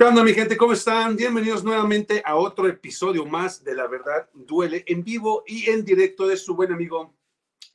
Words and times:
¿Qué 0.00 0.06
onda, 0.06 0.24
mi 0.24 0.32
gente? 0.32 0.56
¿Cómo 0.56 0.72
están? 0.72 1.14
Bienvenidos 1.14 1.62
nuevamente 1.62 2.22
a 2.24 2.34
otro 2.36 2.66
episodio 2.66 3.26
más 3.26 3.62
de 3.62 3.74
La 3.74 3.86
Verdad 3.86 4.30
Duele 4.32 4.82
en 4.86 5.04
vivo 5.04 5.44
y 5.46 5.68
en 5.68 5.84
directo 5.84 6.26
de 6.26 6.38
su 6.38 6.56
buen 6.56 6.72
amigo 6.72 7.14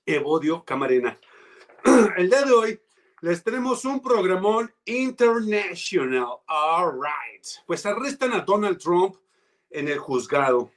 Evodio 0.08 0.66
Camarena. 0.66 1.20
El 2.18 2.28
día 2.28 2.42
de 2.42 2.52
hoy 2.52 2.82
les 3.22 3.44
tenemos 3.44 3.86
un 3.86 4.02
programón 4.02 4.74
international. 4.86 6.40
All 6.48 6.94
right. 6.94 7.46
Pues 7.68 7.86
arrestan 7.86 8.34
a 8.34 8.40
Donald 8.40 8.80
Trump 8.80 9.18
en 9.70 9.88
el 9.88 10.00
juzgado. 10.00 10.72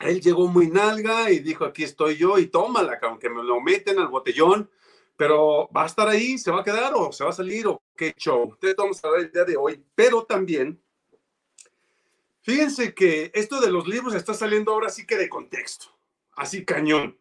Él 0.00 0.22
llegó 0.22 0.46
muy 0.46 0.70
nalga 0.70 1.30
y 1.30 1.40
dijo, 1.40 1.66
aquí 1.66 1.84
estoy 1.84 2.16
yo 2.16 2.38
y 2.38 2.46
tómala, 2.46 2.98
aunque 3.02 3.28
me 3.28 3.44
lo 3.44 3.60
meten 3.60 3.98
al 3.98 4.08
botellón 4.08 4.70
pero 5.18 5.68
¿va 5.76 5.82
a 5.82 5.86
estar 5.86 6.08
ahí? 6.08 6.38
¿Se 6.38 6.52
va 6.52 6.60
a 6.60 6.64
quedar 6.64 6.92
o 6.94 7.10
se 7.10 7.24
va 7.24 7.30
a 7.30 7.32
salir 7.32 7.66
o 7.66 7.82
qué 7.96 8.14
show? 8.16 8.50
Ustedes 8.52 8.76
vamos 8.76 9.04
a 9.04 9.10
ver 9.10 9.22
el 9.22 9.32
día 9.32 9.44
de 9.44 9.56
hoy, 9.56 9.84
pero 9.96 10.22
también, 10.22 10.80
fíjense 12.40 12.94
que 12.94 13.32
esto 13.34 13.60
de 13.60 13.68
los 13.68 13.88
libros 13.88 14.14
está 14.14 14.32
saliendo 14.32 14.70
ahora 14.70 14.90
sí 14.90 15.04
que 15.04 15.16
de 15.16 15.28
contexto, 15.28 15.86
así 16.36 16.64
cañón. 16.64 17.18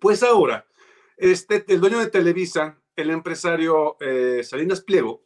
Pues 0.00 0.22
ahora, 0.22 0.66
este, 1.18 1.66
el 1.68 1.82
dueño 1.82 1.98
de 1.98 2.08
Televisa, 2.08 2.80
el 2.96 3.10
empresario 3.10 3.98
eh, 4.00 4.40
Salinas 4.42 4.80
Pliego, 4.80 5.22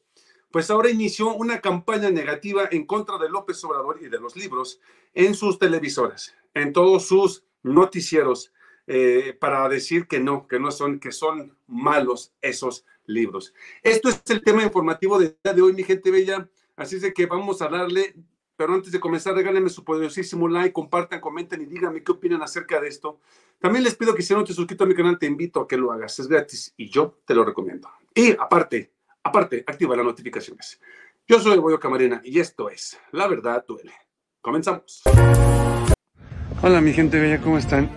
pues 0.50 0.72
ahora 0.72 0.90
inició 0.90 1.34
una 1.34 1.60
campaña 1.60 2.10
negativa 2.10 2.68
en 2.72 2.84
contra 2.84 3.16
de 3.18 3.28
López 3.28 3.62
Obrador 3.62 4.00
y 4.02 4.08
de 4.08 4.18
los 4.18 4.34
libros 4.34 4.80
en 5.12 5.36
sus 5.36 5.60
televisoras, 5.60 6.34
en 6.52 6.72
todos 6.72 7.06
sus 7.06 7.44
noticieros 7.62 8.52
eh, 8.86 9.36
para 9.38 9.68
decir 9.68 10.06
que 10.06 10.20
no, 10.20 10.46
que 10.46 10.58
no 10.58 10.70
son, 10.70 11.00
que 11.00 11.12
son 11.12 11.56
malos 11.66 12.32
esos 12.40 12.84
libros. 13.06 13.54
Esto 13.82 14.08
es 14.08 14.22
el 14.28 14.42
tema 14.42 14.62
informativo 14.62 15.18
de, 15.18 15.36
de 15.42 15.62
hoy, 15.62 15.72
mi 15.72 15.84
gente 15.84 16.10
bella. 16.10 16.48
Así 16.76 16.96
es 16.96 17.14
que 17.14 17.26
vamos 17.26 17.62
a 17.62 17.68
darle, 17.68 18.14
pero 18.56 18.74
antes 18.74 18.92
de 18.92 19.00
comenzar, 19.00 19.34
regálenme 19.34 19.68
su 19.68 19.84
poderosísimo 19.84 20.48
like, 20.48 20.72
compartan, 20.72 21.20
comenten 21.20 21.62
y 21.62 21.66
díganme 21.66 22.02
qué 22.02 22.12
opinan 22.12 22.42
acerca 22.42 22.80
de 22.80 22.88
esto. 22.88 23.20
También 23.58 23.84
les 23.84 23.94
pido 23.94 24.14
que 24.14 24.22
si 24.22 24.34
no 24.34 24.44
te 24.44 24.52
suscrito 24.52 24.84
a 24.84 24.86
mi 24.86 24.94
canal, 24.94 25.18
te 25.18 25.26
invito 25.26 25.60
a 25.60 25.68
que 25.68 25.76
lo 25.76 25.92
hagas. 25.92 26.18
Es 26.18 26.28
gratis 26.28 26.74
y 26.76 26.88
yo 26.90 27.18
te 27.24 27.34
lo 27.34 27.44
recomiendo. 27.44 27.88
Y 28.14 28.32
aparte, 28.32 28.92
aparte, 29.22 29.64
activa 29.66 29.96
las 29.96 30.04
notificaciones. 30.04 30.80
Yo 31.26 31.40
soy 31.40 31.58
Boyo 31.58 31.80
Camarena 31.80 32.20
y 32.22 32.38
esto 32.38 32.68
es 32.68 32.98
La 33.12 33.26
Verdad 33.26 33.64
Duele. 33.66 33.92
Comenzamos. 34.42 35.02
Hola 36.62 36.80
mi 36.80 36.92
gente 36.92 37.18
bella, 37.18 37.40
¿cómo 37.40 37.58
están? 37.58 37.90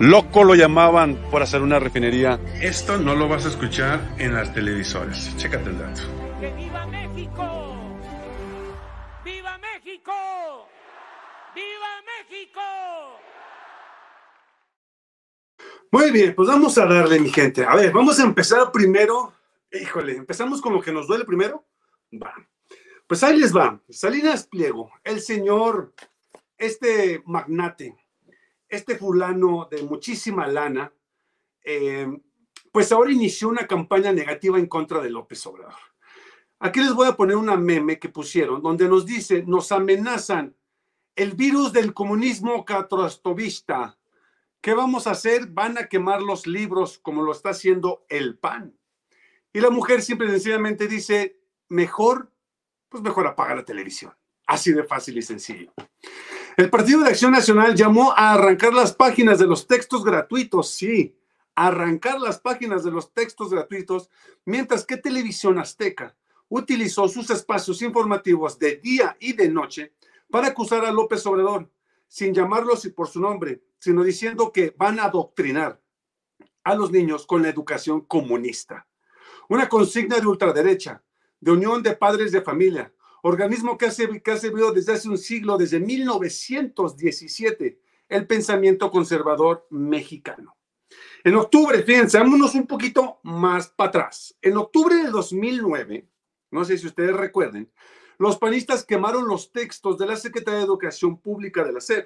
Loco 0.00 0.42
lo 0.42 0.56
llamaban 0.56 1.14
por 1.30 1.42
hacer 1.42 1.62
una 1.62 1.78
refinería. 1.78 2.40
Esto 2.60 2.98
no 2.98 3.14
lo 3.14 3.28
vas 3.28 3.46
a 3.46 3.48
escuchar 3.48 4.00
en 4.18 4.34
las 4.34 4.52
televisoras. 4.52 5.36
Chécate 5.36 5.70
el 5.70 5.78
dato. 5.78 6.02
¡Que 6.40 6.52
viva 6.52 6.84
México! 6.86 8.00
¡Viva 9.24 9.56
México! 9.58 10.68
¡Viva 11.54 12.02
México! 12.02 12.60
Muy 15.92 16.10
bien, 16.10 16.34
pues 16.34 16.48
vamos 16.48 16.76
a 16.76 16.86
darle, 16.86 17.20
mi 17.20 17.30
gente. 17.30 17.64
A 17.64 17.76
ver, 17.76 17.92
vamos 17.92 18.18
a 18.18 18.24
empezar 18.24 18.72
primero. 18.72 19.32
Híjole, 19.70 20.16
empezamos 20.16 20.60
con 20.60 20.72
lo 20.72 20.82
que 20.82 20.92
nos 20.92 21.06
duele 21.06 21.24
primero. 21.24 21.64
Va. 22.12 22.34
Pues 23.06 23.22
ahí 23.22 23.38
les 23.38 23.56
va. 23.56 23.80
Salinas 23.88 24.48
Pliego, 24.48 24.90
el 25.04 25.20
señor, 25.20 25.94
este 26.58 27.22
magnate, 27.26 27.94
este 28.74 28.96
fulano 28.96 29.68
de 29.70 29.82
muchísima 29.82 30.46
lana, 30.46 30.92
eh, 31.62 32.06
pues 32.72 32.92
ahora 32.92 33.12
inició 33.12 33.48
una 33.48 33.66
campaña 33.66 34.12
negativa 34.12 34.58
en 34.58 34.66
contra 34.66 35.00
de 35.00 35.10
López 35.10 35.46
Obrador. 35.46 35.74
Aquí 36.58 36.80
les 36.80 36.94
voy 36.94 37.08
a 37.08 37.16
poner 37.16 37.36
una 37.36 37.56
meme 37.56 37.98
que 37.98 38.08
pusieron, 38.08 38.62
donde 38.62 38.88
nos 38.88 39.06
dice, 39.06 39.44
nos 39.46 39.70
amenazan 39.70 40.56
el 41.16 41.32
virus 41.32 41.72
del 41.72 41.94
comunismo 41.94 42.64
catrostovista. 42.64 43.98
¿Qué 44.60 44.74
vamos 44.74 45.06
a 45.06 45.12
hacer? 45.12 45.46
Van 45.48 45.78
a 45.78 45.88
quemar 45.88 46.22
los 46.22 46.46
libros 46.46 46.98
como 46.98 47.22
lo 47.22 47.32
está 47.32 47.50
haciendo 47.50 48.04
el 48.08 48.38
PAN. 48.38 48.76
Y 49.52 49.60
la 49.60 49.70
mujer 49.70 50.02
siempre 50.02 50.28
sencillamente 50.28 50.88
dice, 50.88 51.38
mejor, 51.68 52.32
pues 52.88 53.02
mejor 53.02 53.26
apaga 53.26 53.54
la 53.54 53.64
televisión. 53.64 54.12
Así 54.46 54.72
de 54.72 54.84
fácil 54.84 55.18
y 55.18 55.22
sencillo. 55.22 55.72
El 56.56 56.70
Partido 56.70 57.00
de 57.02 57.08
Acción 57.08 57.32
Nacional 57.32 57.74
llamó 57.74 58.12
a 58.12 58.32
arrancar 58.32 58.72
las 58.72 58.92
páginas 58.92 59.40
de 59.40 59.46
los 59.46 59.66
textos 59.66 60.04
gratuitos, 60.04 60.70
sí, 60.70 61.16
arrancar 61.56 62.20
las 62.20 62.38
páginas 62.38 62.84
de 62.84 62.92
los 62.92 63.12
textos 63.12 63.50
gratuitos, 63.50 64.08
mientras 64.44 64.86
que 64.86 64.96
Televisión 64.96 65.58
Azteca 65.58 66.14
utilizó 66.48 67.08
sus 67.08 67.28
espacios 67.30 67.82
informativos 67.82 68.56
de 68.56 68.76
día 68.76 69.16
y 69.18 69.32
de 69.32 69.48
noche 69.48 69.94
para 70.30 70.48
acusar 70.48 70.84
a 70.84 70.92
López 70.92 71.26
Obrador, 71.26 71.68
sin 72.06 72.32
llamarlos 72.32 72.86
por 72.94 73.08
su 73.08 73.20
nombre, 73.20 73.60
sino 73.80 74.04
diciendo 74.04 74.52
que 74.52 74.72
van 74.76 75.00
a 75.00 75.06
adoctrinar 75.06 75.80
a 76.62 76.76
los 76.76 76.92
niños 76.92 77.26
con 77.26 77.42
la 77.42 77.48
educación 77.48 78.02
comunista. 78.02 78.86
Una 79.48 79.68
consigna 79.68 80.20
de 80.20 80.26
ultraderecha, 80.28 81.02
de 81.40 81.50
unión 81.50 81.82
de 81.82 81.96
padres 81.96 82.30
de 82.30 82.42
familia, 82.42 82.92
organismo 83.26 83.78
que 83.78 83.86
ha, 83.86 83.88
ha 83.88 84.36
servido 84.36 84.72
desde 84.72 84.92
hace 84.92 85.08
un 85.08 85.16
siglo, 85.16 85.56
desde 85.56 85.80
1917, 85.80 87.80
el 88.08 88.26
pensamiento 88.26 88.90
conservador 88.90 89.66
mexicano. 89.70 90.56
En 91.24 91.34
octubre, 91.36 91.82
fíjense, 91.82 92.18
vámonos 92.18 92.54
un 92.54 92.66
poquito 92.66 93.20
más 93.22 93.68
para 93.68 93.88
atrás. 93.88 94.36
En 94.42 94.58
octubre 94.58 94.96
de 94.96 95.10
2009, 95.10 96.06
no 96.50 96.64
sé 96.66 96.76
si 96.76 96.86
ustedes 96.86 97.16
recuerden, 97.16 97.72
los 98.18 98.36
panistas 98.36 98.84
quemaron 98.84 99.26
los 99.26 99.50
textos 99.50 99.96
de 99.96 100.06
la 100.06 100.16
Secretaría 100.16 100.58
de 100.58 100.66
Educación 100.66 101.18
Pública 101.18 101.64
de 101.64 101.72
la 101.72 101.80
SED. 101.80 102.04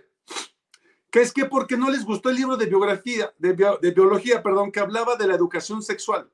Que 1.10 1.20
es 1.20 1.32
que 1.32 1.46
porque 1.46 1.76
no 1.76 1.90
les 1.90 2.04
gustó 2.04 2.30
el 2.30 2.36
libro 2.36 2.56
de 2.56 2.66
biografía, 2.66 3.34
de, 3.38 3.54
de 3.54 3.90
biología, 3.90 4.40
perdón, 4.40 4.70
que 4.70 4.78
hablaba 4.78 5.16
de 5.16 5.26
la 5.26 5.34
educación 5.34 5.82
sexual. 5.82 6.30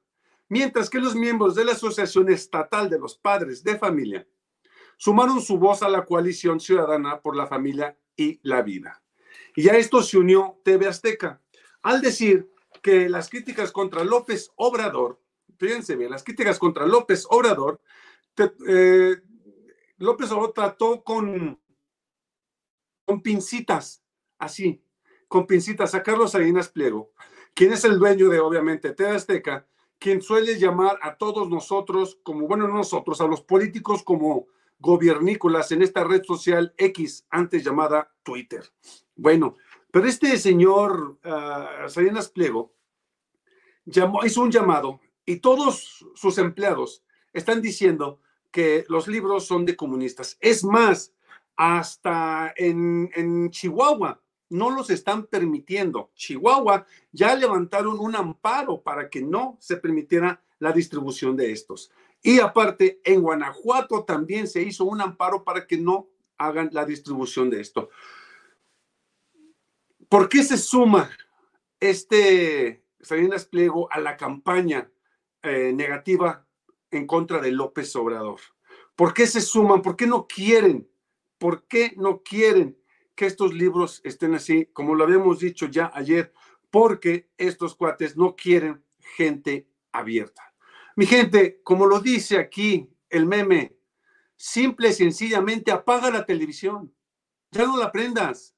Mientras 0.51 0.91
que 0.91 0.99
los 0.99 1.15
miembros 1.15 1.55
de 1.55 1.65
la 1.65 1.73
Asociación 1.73 2.29
Estatal 2.29 2.91
de 2.91 2.99
los 2.99 3.17
Padres 3.17 3.65
de 3.65 3.79
Familia 3.79 4.27
sumaron 4.97 5.41
su 5.41 5.59
voz 5.59 5.83
a 5.83 5.89
la 5.89 6.05
coalición 6.05 6.61
ciudadana 6.61 7.21
por 7.21 7.37
la 7.37 7.47
familia 7.47 7.97
y 8.17 8.41
la 8.43 8.63
vida. 8.63 9.03
Y 9.57 9.69
a 9.69 9.77
esto 9.77 10.03
se 10.03 10.19
unió 10.19 10.61
TV 10.65 10.87
Azteca, 10.87 11.41
al 11.83 12.01
decir 12.01 12.51
que 12.83 13.09
las 13.09 13.29
críticas 13.29 13.73
contra 13.73 14.05
López 14.05 14.51
Obrador, 14.57 15.21
fíjense 15.59 15.97
bien, 15.97 16.11
las 16.11 16.25
críticas 16.25 16.59
contra 16.59 16.87
López 16.87 17.27
Obrador, 17.31 17.81
eh, 18.69 19.17
López 19.99 20.31
Obrador 20.31 20.53
trató 20.53 21.05
con, 21.05 21.61
con 23.05 23.23
pincitas, 23.23 24.03
así, 24.39 24.83
con 25.29 25.47
pincitas, 25.47 25.95
a 25.95 26.03
Carlos 26.03 26.33
Salinas 26.33 26.69
Pliego, 26.69 27.13
quien 27.55 27.73
es 27.73 27.85
el 27.85 27.99
dueño 27.99 28.29
de, 28.29 28.41
obviamente, 28.41 28.93
TV 28.93 29.11
Azteca, 29.11 29.67
quien 29.99 30.21
suele 30.21 30.59
llamar 30.59 30.99
a 31.03 31.17
todos 31.17 31.49
nosotros, 31.49 32.19
como, 32.23 32.47
bueno, 32.47 32.69
nosotros, 32.69 33.21
a 33.21 33.27
los 33.27 33.41
políticos 33.41 34.03
como 34.03 34.49
gobiernícolas 34.85 35.73
en 35.73 35.81
esta 35.81 36.05
red 36.05 36.23
social 36.25 36.75
X, 36.77 37.27
antes 37.31 37.65
llamada 37.65 38.13
Twitter. 38.23 38.63
Bueno, 39.17 39.57
pero 39.91 40.07
este 40.07 40.37
señor 40.37 41.19
uh, 41.25 41.89
Salinas 41.89 42.29
Pliego 42.29 42.75
hizo 43.87 44.43
un 44.43 44.51
llamado 44.51 45.01
y 45.25 45.37
todos 45.37 46.05
sus 46.15 46.37
empleados 46.37 47.03
están 47.33 47.63
diciendo 47.63 48.21
que 48.51 48.85
los 48.89 49.09
libros 49.09 49.47
son 49.47 49.65
de 49.65 49.75
comunistas. 49.75 50.37
Es 50.41 50.63
más, 50.65 51.15
hasta 51.57 52.53
en, 52.55 53.11
en 53.15 53.51
Chihuahua 53.51 54.21
no 54.51 54.71
los 54.71 54.91
están 54.91 55.27
permitiendo. 55.27 56.11
Chihuahua 56.15 56.87
ya 57.11 57.35
levantaron 57.35 57.99
un 57.99 58.15
amparo 58.15 58.83
para 58.83 59.09
que 59.09 59.23
no 59.23 59.57
se 59.61 59.79
permitiera 59.79 60.43
la 60.59 60.73
distribución 60.73 61.37
de 61.37 61.53
estos. 61.53 61.91
Y 62.27 62.41
aparte, 62.41 63.03
en 63.05 63.21
Guanajuato 63.21 64.03
también 64.05 64.49
se 64.49 64.63
hizo 64.63 64.87
un 64.87 65.03
amparo 65.03 65.45
para 65.45 65.67
que 65.67 65.77
no 65.77 66.09
hagan 66.39 66.71
la 66.73 66.87
distribución 66.87 67.51
de 67.51 67.61
esto. 67.61 67.91
¿Por 70.09 70.31
qué 70.31 70.43
se 70.43 70.57
suma 70.57 71.11
este 71.79 72.83
Salinas 72.99 73.45
Pliego 73.45 73.93
a 73.93 74.01
la 74.01 74.17
campaña 74.17 74.91
eh, 75.43 75.75
negativa 75.75 76.47
en 76.91 77.07
contra 77.07 77.41
de 77.41 77.53
López 77.53 77.95
Obrador? 77.95 78.41
¿Por 78.97 79.13
qué 79.13 79.27
se 79.27 79.43
suman? 79.43 79.83
¿Por 79.83 79.95
qué 79.95 80.07
no 80.07 80.27
quieren? 80.27 80.89
¿Por 81.37 81.67
qué 81.67 81.93
no 81.99 82.23
quieren 82.23 82.79
que 83.15 83.27
estos 83.27 83.53
libros 83.53 84.01
estén 84.03 84.35
así, 84.35 84.65
como 84.73 84.95
lo 84.95 85.05
habíamos 85.05 85.41
dicho 85.41 85.67
ya 85.67 85.93
ayer? 85.93 86.33
Porque 86.71 87.29
estos 87.37 87.75
cuates 87.75 88.17
no 88.17 88.35
quieren 88.35 88.83
gente 88.99 89.69
abierta. 89.93 90.54
Mi 90.97 91.07
gente, 91.07 91.61
como 91.63 91.87
lo 91.87 92.01
dice 92.01 92.39
aquí 92.39 92.89
el 93.09 93.27
meme, 93.27 93.77
simple 94.37 94.91
y 94.91 94.93
sencillamente 94.93 95.73
apaga 95.73 96.11
la 96.11 96.25
televisión. 96.25 96.95
Ya 97.51 97.65
no 97.67 97.77
la 97.77 97.91
prendas. 97.91 98.55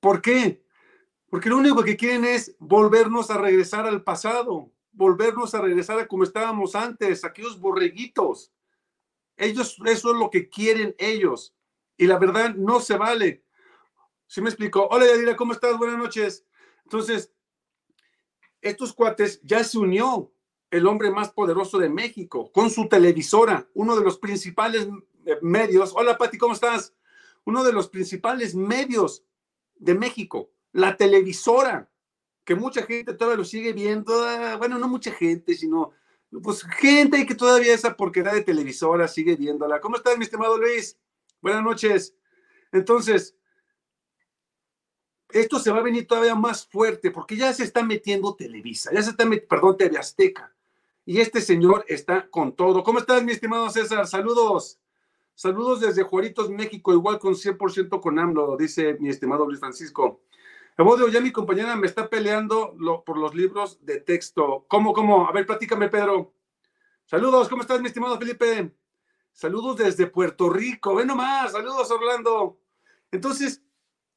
¿Por 0.00 0.22
qué? 0.22 0.64
Porque 1.28 1.48
lo 1.48 1.56
único 1.58 1.82
que 1.82 1.96
quieren 1.96 2.24
es 2.24 2.56
volvernos 2.58 3.30
a 3.30 3.38
regresar 3.38 3.86
al 3.86 4.02
pasado. 4.02 4.72
volvernos 4.92 5.54
a 5.54 5.60
regresar 5.60 5.98
a 5.98 6.08
como 6.08 6.24
estábamos 6.24 6.74
antes, 6.74 7.22
aquellos 7.22 7.60
borreguitos. 7.60 8.50
Ellos, 9.36 9.76
eso 9.84 10.12
es 10.12 10.18
lo 10.18 10.30
que 10.30 10.48
quieren 10.48 10.94
ellos. 10.98 11.54
Y 11.98 12.06
la 12.06 12.18
verdad, 12.18 12.54
no 12.54 12.80
se 12.80 12.96
vale. 12.96 13.44
¿Sí 14.26 14.40
me 14.40 14.48
explico? 14.48 14.88
Hola, 14.90 15.06
Yadira, 15.06 15.36
¿cómo 15.36 15.52
estás? 15.52 15.76
Buenas 15.76 15.98
noches. 15.98 16.46
Entonces, 16.84 17.32
estos 18.68 18.92
cuates 18.92 19.40
ya 19.42 19.62
se 19.64 19.78
unió 19.78 20.32
el 20.70 20.86
hombre 20.86 21.10
más 21.10 21.30
poderoso 21.30 21.78
de 21.78 21.88
México 21.88 22.50
con 22.52 22.70
su 22.70 22.88
televisora, 22.88 23.68
uno 23.74 23.96
de 23.96 24.02
los 24.02 24.18
principales 24.18 24.88
eh, 25.24 25.38
medios. 25.42 25.92
Hola, 25.94 26.18
Pati, 26.18 26.38
¿cómo 26.38 26.54
estás? 26.54 26.94
Uno 27.44 27.64
de 27.64 27.72
los 27.72 27.88
principales 27.88 28.54
medios 28.54 29.24
de 29.76 29.94
México, 29.94 30.50
la 30.72 30.96
televisora, 30.96 31.88
que 32.44 32.54
mucha 32.54 32.82
gente 32.82 33.14
todavía 33.14 33.38
lo 33.38 33.44
sigue 33.44 33.72
viendo. 33.72 34.24
Ah, 34.24 34.56
bueno, 34.56 34.78
no 34.78 34.88
mucha 34.88 35.12
gente, 35.12 35.54
sino 35.54 35.92
pues 36.42 36.62
gente 36.62 37.24
que 37.26 37.34
todavía 37.34 37.74
esa 37.74 37.96
porquería 37.96 38.32
de 38.32 38.42
televisora 38.42 39.08
sigue 39.08 39.36
viéndola. 39.36 39.80
¿Cómo 39.80 39.96
estás, 39.96 40.18
mi 40.18 40.24
estimado 40.24 40.58
Luis? 40.58 40.98
Buenas 41.40 41.62
noches. 41.62 42.14
Entonces, 42.72 43.36
esto 45.30 45.58
se 45.58 45.70
va 45.70 45.78
a 45.78 45.82
venir 45.82 46.06
todavía 46.06 46.34
más 46.34 46.66
fuerte 46.66 47.10
porque 47.10 47.36
ya 47.36 47.52
se 47.52 47.64
está 47.64 47.82
metiendo 47.82 48.34
Televisa, 48.34 48.90
ya 48.92 49.02
se 49.02 49.10
está 49.10 49.24
metiendo, 49.24 49.48
perdón, 49.48 49.76
TV 49.76 49.98
Azteca. 49.98 50.52
Y 51.04 51.20
este 51.20 51.40
señor 51.40 51.84
está 51.86 52.28
con 52.28 52.52
todo. 52.54 52.82
¿Cómo 52.82 52.98
estás, 52.98 53.22
mi 53.22 53.32
estimado 53.32 53.70
César? 53.70 54.06
Saludos. 54.08 54.80
Saludos 55.34 55.80
desde 55.80 56.02
Juaritos, 56.02 56.50
México, 56.50 56.92
igual 56.92 57.18
con 57.18 57.34
100% 57.34 58.00
con 58.00 58.18
AMLO, 58.18 58.56
dice 58.56 58.96
mi 59.00 59.10
estimado 59.10 59.44
Luis 59.44 59.60
Francisco. 59.60 60.22
Evodio, 60.78 61.08
ya 61.08 61.20
mi 61.20 61.30
compañera 61.30 61.76
me 61.76 61.86
está 61.86 62.08
peleando 62.08 62.74
por 63.04 63.18
los 63.18 63.34
libros 63.34 63.78
de 63.84 64.00
texto. 64.00 64.64
¿Cómo, 64.68 64.92
cómo? 64.92 65.28
A 65.28 65.32
ver, 65.32 65.46
platícame, 65.46 65.88
Pedro. 65.88 66.32
Saludos, 67.04 67.48
¿cómo 67.48 67.62
estás, 67.62 67.80
mi 67.80 67.88
estimado 67.88 68.18
Felipe? 68.18 68.74
Saludos 69.32 69.76
desde 69.76 70.06
Puerto 70.06 70.48
Rico. 70.48 70.94
Ven 70.94 71.06
nomás, 71.06 71.52
saludos, 71.52 71.90
Orlando. 71.90 72.58
Entonces, 73.10 73.62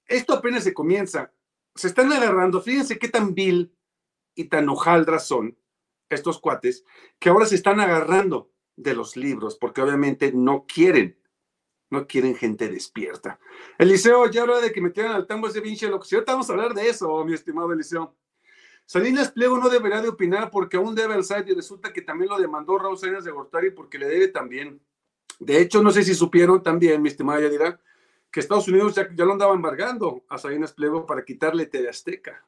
esto 0.09 0.33
apenas 0.33 0.63
se 0.63 0.73
comienza. 0.73 1.31
Se 1.75 1.87
están 1.87 2.11
agarrando, 2.11 2.61
fíjense 2.61 2.99
qué 2.99 3.07
tan 3.07 3.33
vil 3.33 3.73
y 4.35 4.45
tan 4.45 4.67
hojaldras 4.69 5.27
son 5.27 5.57
estos 6.09 6.39
cuates, 6.39 6.83
que 7.19 7.29
ahora 7.29 7.45
se 7.45 7.55
están 7.55 7.79
agarrando 7.79 8.51
de 8.75 8.95
los 8.95 9.15
libros, 9.15 9.57
porque 9.57 9.81
obviamente 9.81 10.31
no 10.33 10.65
quieren, 10.65 11.19
no 11.89 12.07
quieren 12.07 12.35
gente 12.35 12.67
despierta. 12.67 13.39
Eliseo, 13.77 14.29
ya 14.29 14.43
hora 14.43 14.59
de 14.59 14.71
que 14.71 14.81
metieran 14.81 15.13
al 15.13 15.27
tambo 15.27 15.47
ese 15.47 15.61
pinche 15.61 15.87
loco. 15.87 16.05
Si 16.05 16.15
ahorita 16.15 16.33
vamos 16.33 16.49
a 16.49 16.53
hablar 16.53 16.73
de 16.73 16.89
eso, 16.89 17.23
mi 17.25 17.33
estimado 17.33 17.71
Eliseo. 17.71 18.15
Salinas 18.85 19.31
Pliego 19.31 19.57
no 19.59 19.69
debería 19.69 20.01
de 20.01 20.09
opinar 20.09 20.49
porque 20.49 20.77
aún 20.77 20.95
debe 20.95 21.13
al 21.13 21.23
site 21.23 21.51
y 21.51 21.53
resulta 21.53 21.93
que 21.93 22.01
también 22.01 22.31
lo 22.31 22.39
demandó 22.39 22.79
Raúl 22.79 22.97
Salinas 22.97 23.23
de 23.23 23.31
Gortari 23.31 23.69
porque 23.69 23.99
le 23.99 24.07
debe 24.07 24.29
también. 24.29 24.81
De 25.39 25.61
hecho, 25.61 25.83
no 25.83 25.91
sé 25.91 26.03
si 26.03 26.15
supieron 26.15 26.63
también, 26.63 27.01
mi 27.01 27.09
estimada 27.09 27.39
Yadira, 27.39 27.79
que 28.31 28.39
Estados 28.39 28.67
Unidos 28.67 28.95
ya, 28.95 29.07
lo 29.25 29.31
andaba 29.31 29.53
embargando 29.53 30.23
a 30.29 30.37
Salinas 30.37 30.73
Pliego 30.73 31.05
para 31.05 31.25
quitarle 31.25 31.65
TV 31.65 31.89
Azteca. 31.89 32.45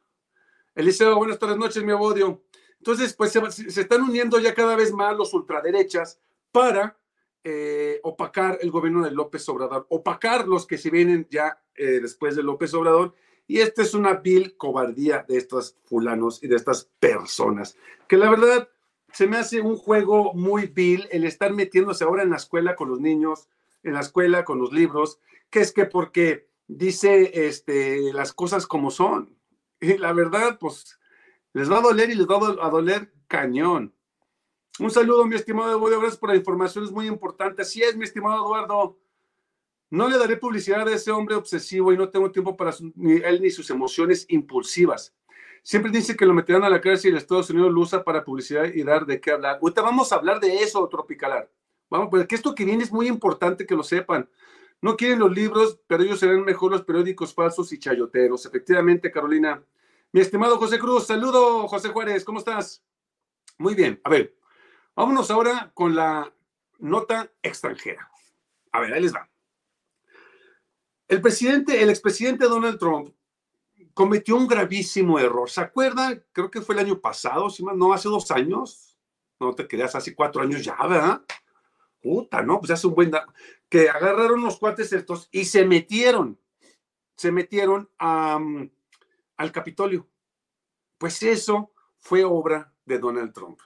Eliseo, 0.75 1.15
buenas 1.15 1.39
tardes 1.39 1.57
noches, 1.57 1.83
mi 1.83 1.91
abodio. 1.91 2.41
Entonces, 2.77 3.13
pues 3.13 3.31
se, 3.31 3.81
están 3.81 4.01
uniendo 4.01 4.39
ya 4.39 4.53
cada 4.53 4.75
vez 4.75 4.93
más 4.93 5.15
los 5.15 5.33
ultraderechas 5.33 6.19
para 6.51 6.97
eh, 7.43 7.99
opacar 8.03 8.59
el 8.61 8.71
gobierno 8.71 9.03
de 9.03 9.11
López 9.11 9.47
Obrador, 9.49 9.87
opacar 9.89 10.47
los 10.47 10.65
que 10.65 10.77
se 10.77 10.89
vienen 10.89 11.27
ya 11.29 11.61
eh, 11.75 11.99
después 12.01 12.35
de 12.35 12.43
López 12.43 12.73
Obrador. 12.73 13.13
Y 13.47 13.59
esta 13.59 13.81
es 13.81 13.93
una 13.93 14.13
vil 14.13 14.55
cobardía 14.55 15.25
de 15.27 15.37
estos 15.37 15.75
fulanos 15.85 16.41
y 16.43 16.47
de 16.47 16.55
estas 16.55 16.89
personas, 16.99 17.75
que 18.07 18.15
la 18.15 18.29
verdad 18.29 18.69
se 19.11 19.27
me 19.27 19.37
hace 19.37 19.59
un 19.59 19.75
juego 19.75 20.33
muy 20.33 20.67
vil 20.67 21.07
el 21.11 21.25
estar 21.25 21.51
metiéndose 21.51 22.03
ahora 22.03 22.23
en 22.23 22.29
la 22.29 22.37
escuela 22.37 22.75
con 22.75 22.89
los 22.89 23.01
niños, 23.01 23.49
en 23.83 23.93
la 23.93 23.99
escuela 23.99 24.45
con 24.45 24.59
los 24.59 24.71
libros, 24.71 25.19
que 25.51 25.59
es 25.59 25.71
que 25.71 25.85
porque 25.85 26.49
dice 26.67 27.47
este, 27.47 28.11
las 28.13 28.33
cosas 28.33 28.65
como 28.65 28.89
son. 28.89 29.37
Y 29.79 29.97
la 29.97 30.13
verdad, 30.13 30.57
pues 30.59 30.99
les 31.53 31.69
va 31.69 31.77
a 31.77 31.81
doler 31.81 32.09
y 32.09 32.15
les 32.15 32.27
va 32.27 32.37
a 32.37 32.69
doler 32.69 33.13
cañón. 33.27 33.93
Un 34.79 34.89
saludo, 34.89 35.25
mi 35.25 35.35
estimado 35.35 35.71
Eduardo. 35.71 35.99
Gracias 35.99 36.19
por 36.19 36.29
la 36.29 36.35
información, 36.35 36.85
es 36.85 36.91
muy 36.91 37.07
importante. 37.07 37.61
Así 37.61 37.83
es, 37.83 37.95
mi 37.95 38.05
estimado 38.05 38.45
Eduardo. 38.45 38.97
No 39.89 40.07
le 40.07 40.17
daré 40.17 40.37
publicidad 40.37 40.87
a 40.87 40.93
ese 40.93 41.11
hombre 41.11 41.35
obsesivo 41.35 41.91
y 41.91 41.97
no 41.97 42.09
tengo 42.09 42.31
tiempo 42.31 42.55
para 42.55 42.71
ni 42.95 43.15
él 43.17 43.41
ni 43.41 43.51
sus 43.51 43.69
emociones 43.69 44.25
impulsivas. 44.29 45.13
Siempre 45.63 45.91
dice 45.91 46.15
que 46.15 46.25
lo 46.25 46.33
meterán 46.33 46.63
a 46.63 46.69
la 46.69 46.79
cárcel 46.79 47.13
y 47.13 47.17
Estados 47.17 47.49
Unidos 47.49 47.71
lo 47.73 47.81
usa 47.81 48.03
para 48.03 48.23
publicidad 48.23 48.65
y 48.73 48.83
dar 48.83 49.05
de 49.05 49.19
qué 49.19 49.31
hablar. 49.31 49.59
Ahorita 49.61 49.81
vamos 49.81 50.11
a 50.11 50.15
hablar 50.15 50.39
de 50.39 50.55
eso, 50.55 50.87
Tropicalar. 50.87 51.51
Vamos, 51.89 52.07
porque 52.09 52.35
esto 52.35 52.55
que 52.55 52.63
viene 52.63 52.83
es 52.83 52.91
muy 52.91 53.07
importante 53.07 53.65
que 53.65 53.75
lo 53.75 53.83
sepan. 53.83 54.29
No 54.81 54.97
quieren 54.97 55.19
los 55.19 55.31
libros, 55.31 55.79
pero 55.87 56.03
ellos 56.03 56.19
serán 56.19 56.43
mejor 56.43 56.71
los 56.71 56.83
periódicos 56.83 57.33
falsos 57.33 57.71
y 57.71 57.79
chayoteros. 57.79 58.45
Efectivamente, 58.45 59.11
Carolina. 59.11 59.63
Mi 60.11 60.19
estimado 60.19 60.57
José 60.57 60.77
Cruz, 60.77 61.07
saludo, 61.07 61.67
José 61.67 61.89
Juárez, 61.89 62.25
¿cómo 62.25 62.39
estás? 62.39 62.83
Muy 63.57 63.75
bien, 63.75 64.01
a 64.03 64.09
ver, 64.09 64.35
vámonos 64.93 65.31
ahora 65.31 65.71
con 65.73 65.95
la 65.95 66.33
nota 66.79 67.31
extranjera. 67.41 68.09
A 68.73 68.81
ver, 68.81 68.93
ahí 68.93 69.01
les 69.01 69.13
va. 69.13 69.29
El 71.07 71.21
presidente, 71.21 71.81
el 71.81 71.89
expresidente 71.89 72.45
Donald 72.45 72.77
Trump 72.77 73.13
cometió 73.93 74.35
un 74.35 74.47
gravísimo 74.47 75.19
error. 75.19 75.49
¿Se 75.49 75.61
acuerda? 75.61 76.21
Creo 76.31 76.49
que 76.49 76.61
fue 76.61 76.75
el 76.75 76.81
año 76.81 76.99
pasado, 76.99 77.49
si 77.49 77.63
no, 77.63 77.93
hace 77.93 78.09
dos 78.09 78.31
años. 78.31 78.97
No 79.39 79.53
te 79.53 79.67
creas, 79.67 79.95
hace 79.95 80.15
cuatro 80.15 80.41
años 80.41 80.63
ya, 80.63 80.75
¿verdad? 80.87 81.21
Puta, 82.01 82.41
¿no? 82.41 82.59
Pues 82.59 82.71
hace 82.71 82.87
un 82.87 82.95
buen... 82.95 83.11
Que 83.69 83.89
agarraron 83.89 84.41
los 84.41 84.57
cuates 84.57 84.91
estos 84.91 85.29
y 85.31 85.45
se 85.45 85.65
metieron, 85.65 86.39
se 87.15 87.31
metieron 87.31 87.89
a 87.99 88.39
al 89.41 89.51
Capitolio. 89.51 90.07
Pues 90.97 91.21
eso 91.23 91.73
fue 91.99 92.23
obra 92.23 92.71
de 92.85 92.99
Donald 92.99 93.33
Trump. 93.33 93.59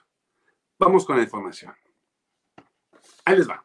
Vamos 0.78 1.04
con 1.04 1.16
la 1.16 1.22
información. 1.22 1.74
Ahí 3.24 3.36
les 3.36 3.48
va. 3.48 3.62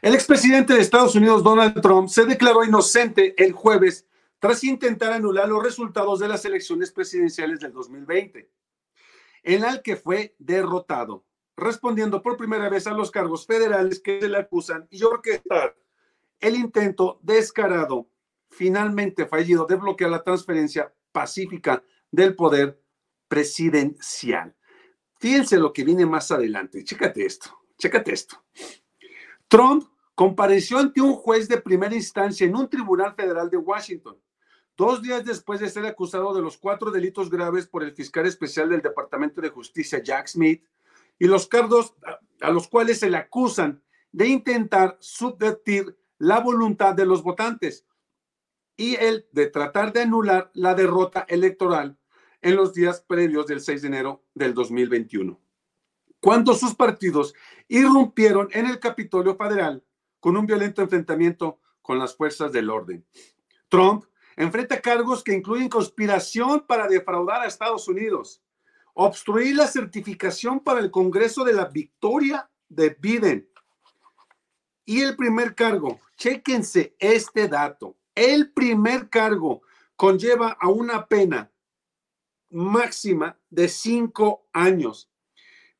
El 0.00 0.14
expresidente 0.14 0.74
de 0.74 0.80
Estados 0.80 1.14
Unidos, 1.14 1.44
Donald 1.44 1.80
Trump, 1.80 2.08
se 2.08 2.24
declaró 2.24 2.64
inocente 2.64 3.34
el 3.42 3.52
jueves 3.52 4.06
tras 4.38 4.64
intentar 4.64 5.12
anular 5.12 5.48
los 5.48 5.62
resultados 5.62 6.18
de 6.18 6.28
las 6.28 6.44
elecciones 6.44 6.90
presidenciales 6.90 7.60
del 7.60 7.72
2020, 7.72 8.50
en 9.42 9.64
el 9.64 9.82
que 9.82 9.96
fue 9.96 10.34
derrotado, 10.38 11.24
respondiendo 11.56 12.22
por 12.22 12.36
primera 12.36 12.68
vez 12.68 12.86
a 12.86 12.92
los 12.92 13.10
cargos 13.10 13.46
federales 13.46 14.00
que 14.00 14.20
se 14.20 14.28
le 14.28 14.38
acusan 14.38 14.86
y 14.90 15.02
orquestar 15.02 15.76
el 16.40 16.56
intento 16.56 17.20
descarado 17.22 18.08
finalmente 18.50 19.26
fallido 19.26 19.64
de 19.64 19.76
bloquear 19.76 20.10
la 20.10 20.22
transferencia 20.22 20.92
pacífica 21.10 21.82
del 22.10 22.36
poder 22.36 22.80
presidencial. 23.28 24.54
Fíjense 25.18 25.58
lo 25.58 25.72
que 25.72 25.84
viene 25.84 26.04
más 26.04 26.30
adelante. 26.30 26.84
Chécate 26.84 27.24
esto, 27.24 27.50
chécate 27.78 28.12
esto. 28.12 28.44
Trump 29.48 29.88
compareció 30.14 30.78
ante 30.78 31.00
un 31.00 31.14
juez 31.14 31.48
de 31.48 31.60
primera 31.60 31.94
instancia 31.94 32.46
en 32.46 32.56
un 32.56 32.68
tribunal 32.68 33.14
federal 33.14 33.48
de 33.48 33.56
Washington, 33.56 34.18
dos 34.76 35.02
días 35.02 35.24
después 35.24 35.60
de 35.60 35.68
ser 35.68 35.86
acusado 35.86 36.34
de 36.34 36.42
los 36.42 36.58
cuatro 36.58 36.90
delitos 36.90 37.30
graves 37.30 37.66
por 37.66 37.82
el 37.82 37.92
fiscal 37.92 38.26
especial 38.26 38.68
del 38.68 38.82
Departamento 38.82 39.40
de 39.40 39.50
Justicia, 39.50 40.02
Jack 40.02 40.28
Smith, 40.28 40.64
y 41.18 41.26
los 41.26 41.46
cargos 41.46 41.94
a 42.40 42.50
los 42.50 42.68
cuales 42.68 42.98
se 42.98 43.10
le 43.10 43.16
acusan 43.16 43.82
de 44.10 44.28
intentar 44.28 44.96
subvertir 45.00 45.96
la 46.18 46.40
voluntad 46.40 46.94
de 46.94 47.06
los 47.06 47.22
votantes 47.22 47.86
y 48.76 48.96
el 48.96 49.26
de 49.32 49.46
tratar 49.46 49.92
de 49.92 50.02
anular 50.02 50.50
la 50.54 50.74
derrota 50.74 51.24
electoral 51.28 51.98
en 52.40 52.56
los 52.56 52.74
días 52.74 53.00
previos 53.06 53.46
del 53.46 53.60
6 53.60 53.82
de 53.82 53.88
enero 53.88 54.24
del 54.34 54.54
2021, 54.54 55.40
cuando 56.20 56.54
sus 56.54 56.74
partidos 56.74 57.34
irrumpieron 57.68 58.48
en 58.52 58.66
el 58.66 58.80
Capitolio 58.80 59.36
Federal 59.36 59.84
con 60.18 60.36
un 60.36 60.46
violento 60.46 60.82
enfrentamiento 60.82 61.60
con 61.80 61.98
las 61.98 62.16
fuerzas 62.16 62.52
del 62.52 62.70
orden. 62.70 63.04
Trump 63.68 64.04
enfrenta 64.36 64.80
cargos 64.80 65.22
que 65.22 65.34
incluyen 65.34 65.68
conspiración 65.68 66.64
para 66.66 66.88
defraudar 66.88 67.42
a 67.42 67.46
Estados 67.46 67.88
Unidos, 67.88 68.42
obstruir 68.94 69.56
la 69.56 69.66
certificación 69.66 70.60
para 70.60 70.80
el 70.80 70.90
Congreso 70.90 71.44
de 71.44 71.52
la 71.52 71.66
victoria 71.66 72.50
de 72.68 72.96
Biden. 72.98 73.48
Y 74.84 75.00
el 75.02 75.16
primer 75.16 75.54
cargo, 75.54 76.00
chéquense 76.16 76.96
este 76.98 77.48
dato, 77.48 77.96
el 78.14 78.52
primer 78.52 79.08
cargo 79.08 79.62
conlleva 79.96 80.56
a 80.60 80.68
una 80.68 81.06
pena 81.06 81.50
máxima 82.50 83.38
de 83.48 83.68
cinco 83.68 84.46
años, 84.52 85.10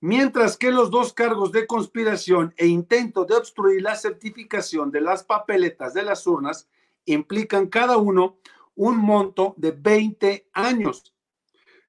mientras 0.00 0.56
que 0.56 0.70
los 0.70 0.90
dos 0.90 1.12
cargos 1.12 1.52
de 1.52 1.66
conspiración 1.66 2.54
e 2.56 2.66
intento 2.66 3.24
de 3.24 3.34
obstruir 3.34 3.82
la 3.82 3.96
certificación 3.96 4.90
de 4.90 5.00
las 5.00 5.24
papeletas 5.24 5.92
de 5.94 6.02
las 6.02 6.26
urnas 6.26 6.68
implican 7.04 7.68
cada 7.68 7.96
uno 7.96 8.38
un 8.74 8.96
monto 8.96 9.54
de 9.56 9.72
20 9.72 10.48
años 10.52 11.12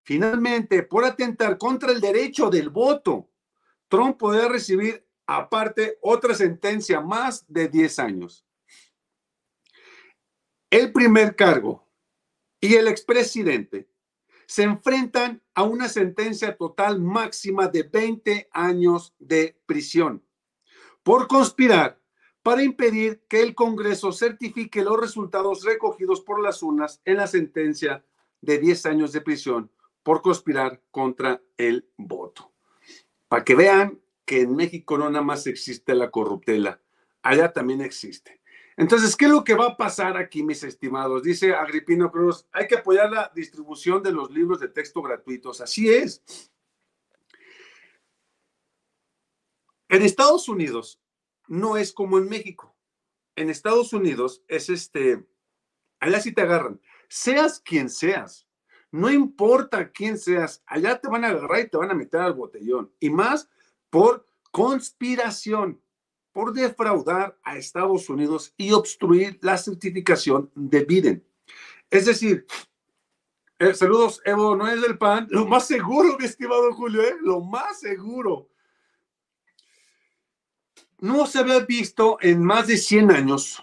Finalmente, 0.04 0.84
por 0.84 1.06
atentar 1.06 1.58
contra 1.58 1.92
el 1.92 2.02
derecho 2.02 2.50
del 2.50 2.70
voto, 2.70 3.30
Trump 3.88 4.18
podría 4.18 4.50
recibir 4.50 5.08
aparte 5.26 5.98
otra 6.02 6.36
sentencia 6.36 7.00
más 7.00 7.46
de 7.48 7.70
10 7.70 8.00
años. 8.00 8.46
El 10.70 10.92
primer 10.92 11.36
cargo 11.38 11.88
y 12.60 12.76
el 12.76 12.90
expresidente 12.90 13.88
se 14.46 14.64
enfrentan 14.64 15.42
a 15.54 15.64
una 15.64 15.88
sentencia 15.88 16.58
total 16.58 17.00
máxima 17.00 17.70
de 17.70 17.84
20 17.84 18.50
años 18.52 19.16
de 19.20 19.58
prisión 19.66 20.26
por 21.02 21.28
conspirar 21.28 22.02
para 22.44 22.62
impedir 22.62 23.24
que 23.30 23.42
el 23.42 23.56
Congreso 23.56 24.12
certifique 24.12 24.84
los 24.84 25.00
resultados 25.00 25.64
recogidos 25.64 26.22
por 26.22 26.44
las 26.44 26.62
urnas 26.62 27.02
en 27.06 27.18
la 27.18 27.28
sentencia 27.28 28.06
de 28.42 28.60
10 28.60 28.86
años 28.86 29.14
de 29.14 29.22
prisión 29.22 29.72
por 30.04 30.22
conspirar 30.22 30.82
contra 30.92 31.42
el 31.58 31.88
voto. 31.96 32.52
Para 33.30 33.46
que 33.46 33.56
vean 33.56 34.02
que 34.26 34.42
en 34.42 34.56
México 34.56 34.98
no 34.98 35.10
nada 35.10 35.24
más 35.24 35.48
existe 35.48 35.96
la 35.96 36.12
corruptela, 36.12 36.82
allá 37.22 37.54
también 37.54 37.82
existe. 37.82 38.42
Entonces, 38.76 39.16
¿qué 39.16 39.26
es 39.26 39.32
lo 39.32 39.44
que 39.44 39.54
va 39.54 39.68
a 39.68 39.78
pasar 39.78 40.18
aquí, 40.18 40.44
mis 40.44 40.64
estimados? 40.64 41.24
Dice 41.24 41.54
Agripino 41.54 42.12
Cruz, 42.12 42.46
hay 42.52 42.68
que 42.68 42.76
apoyar 42.76 43.10
la 43.10 43.32
distribución 43.34 44.04
de 44.04 44.12
los 44.12 44.32
libros 44.32 44.60
de 44.60 44.68
texto 44.68 45.02
gratuitos. 45.02 45.62
Así 45.62 45.90
es. 45.90 46.22
En 49.88 50.02
Estados 50.02 50.50
Unidos, 50.50 51.00
no 51.48 51.78
es 51.78 51.94
como 51.94 52.18
en 52.18 52.30
México. 52.30 52.76
En 53.36 53.50
Estados 53.50 53.94
Unidos 53.94 54.44
es 54.48 54.70
este, 54.70 55.26
allá 56.00 56.20
sí 56.20 56.32
te 56.32 56.42
agarran, 56.42 56.80
seas 57.08 57.60
quien 57.60 57.90
seas, 57.90 58.48
no 58.92 59.10
importa 59.10 59.92
quién 59.92 60.20
seas, 60.20 60.62
allá 60.68 61.00
te 61.00 61.08
van 61.08 61.26
a 61.26 61.30
agarrar 61.30 61.62
y 61.62 61.70
te 61.70 61.78
van 61.78 61.90
a 61.90 61.96
meter 61.96 62.22
al 62.22 62.34
botellón. 62.34 62.92
Y 63.00 63.10
más 63.10 63.50
por 63.90 64.28
conspiración, 64.52 65.82
por 66.32 66.54
defraudar 66.54 67.40
a 67.44 67.58
Estados 67.58 68.10
Unidos 68.10 68.54
y 68.56 68.72
obstruir 68.72 69.40
la 69.42 69.58
certificación 69.58 70.52
de 70.54 70.84
Biden. 70.86 71.28
Es 71.90 72.06
decir, 72.06 72.46
eh, 73.60 73.74
saludos, 73.74 74.22
Evo, 74.26 74.56
no 74.56 74.68
es 74.68 74.82
del 74.82 74.98
PAN, 74.98 75.28
lo 75.30 75.46
más 75.46 75.68
seguro, 75.68 76.18
mi 76.20 76.26
estimado 76.26 76.72
Julio, 76.74 77.02
¿eh? 77.02 77.16
lo 77.22 77.40
más 77.40 77.80
seguro 77.80 78.50
no 81.04 81.26
se 81.26 81.40
había 81.40 81.60
visto 81.60 82.18
en 82.22 82.42
más 82.42 82.68
de 82.68 82.78
100 82.78 83.12
años 83.12 83.62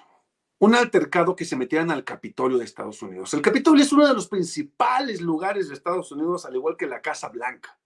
un 0.58 0.74
altercado 0.74 1.34
que 1.34 1.46
se 1.46 1.56
metieran 1.56 1.90
al 1.90 2.04
Capitolio 2.04 2.58
de 2.58 2.66
Estados 2.66 3.00
Unidos. 3.00 3.32
El 3.32 3.40
Capitolio 3.40 3.82
es 3.82 3.90
uno 3.94 4.06
de 4.06 4.12
los 4.12 4.28
principales 4.28 5.22
lugares 5.22 5.68
de 5.68 5.74
Estados 5.74 6.12
Unidos, 6.12 6.44
al 6.44 6.56
igual 6.56 6.76
que 6.76 6.86
la 6.86 7.00
Casa 7.00 7.30
Blanca. 7.30 7.78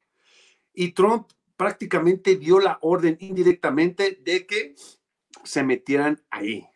Y 0.72 0.90
Trump 0.90 1.28
prácticamente 1.56 2.34
dio 2.34 2.58
la 2.58 2.80
orden 2.82 3.16
indirectamente 3.20 4.18
de 4.24 4.44
que 4.44 4.74
se 5.44 5.62
metieran 5.62 6.20
ahí. 6.30 6.66